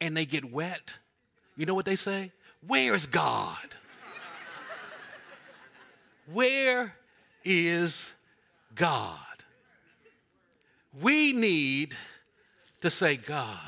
and 0.00 0.16
they 0.16 0.26
get 0.26 0.50
wet, 0.50 0.96
you 1.56 1.64
know 1.64 1.74
what 1.74 1.84
they 1.84 1.94
say? 1.94 2.32
Where's 2.66 3.06
God? 3.06 3.76
Where 6.26 6.96
is 7.44 8.14
God? 8.74 9.31
We 11.00 11.32
need 11.32 11.96
to 12.80 12.90
say, 12.90 13.16
God, 13.16 13.58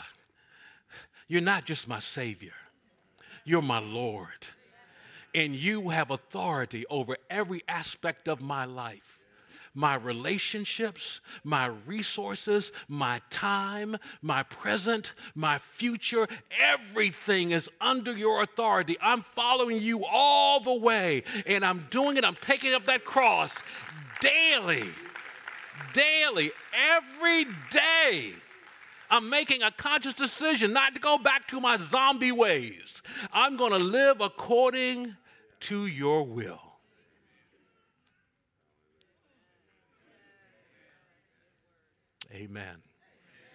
you're 1.28 1.40
not 1.40 1.64
just 1.64 1.88
my 1.88 1.98
Savior, 1.98 2.54
you're 3.44 3.62
my 3.62 3.78
Lord. 3.78 4.28
And 5.36 5.56
you 5.56 5.88
have 5.88 6.12
authority 6.12 6.84
over 6.88 7.16
every 7.28 7.62
aspect 7.66 8.28
of 8.28 8.40
my 8.40 8.66
life 8.66 9.18
my 9.74 9.96
relationships, 9.96 11.20
my 11.42 11.66
resources, 11.86 12.72
my 12.88 13.20
time, 13.30 13.96
my 14.22 14.44
present, 14.44 15.14
my 15.34 15.58
future. 15.58 16.28
Everything 16.60 17.50
is 17.50 17.68
under 17.80 18.12
your 18.12 18.42
authority. 18.42 18.96
I'm 19.02 19.20
following 19.20 19.82
you 19.82 20.04
all 20.04 20.60
the 20.60 20.74
way, 20.74 21.24
and 21.44 21.64
I'm 21.64 21.86
doing 21.90 22.16
it. 22.16 22.24
I'm 22.24 22.36
taking 22.36 22.72
up 22.72 22.86
that 22.86 23.04
cross 23.04 23.62
daily 24.20 24.88
daily, 25.92 26.50
every 26.72 27.46
day. 27.70 28.32
I'm 29.10 29.30
making 29.30 29.62
a 29.62 29.70
conscious 29.70 30.14
decision 30.14 30.72
not 30.72 30.94
to 30.94 31.00
go 31.00 31.18
back 31.18 31.46
to 31.48 31.60
my 31.60 31.76
zombie 31.76 32.32
ways. 32.32 33.02
I'm 33.32 33.56
going 33.56 33.72
to 33.72 33.78
live 33.78 34.20
according 34.20 35.16
to 35.60 35.86
your 35.86 36.24
will. 36.24 36.60
Amen. 42.32 42.83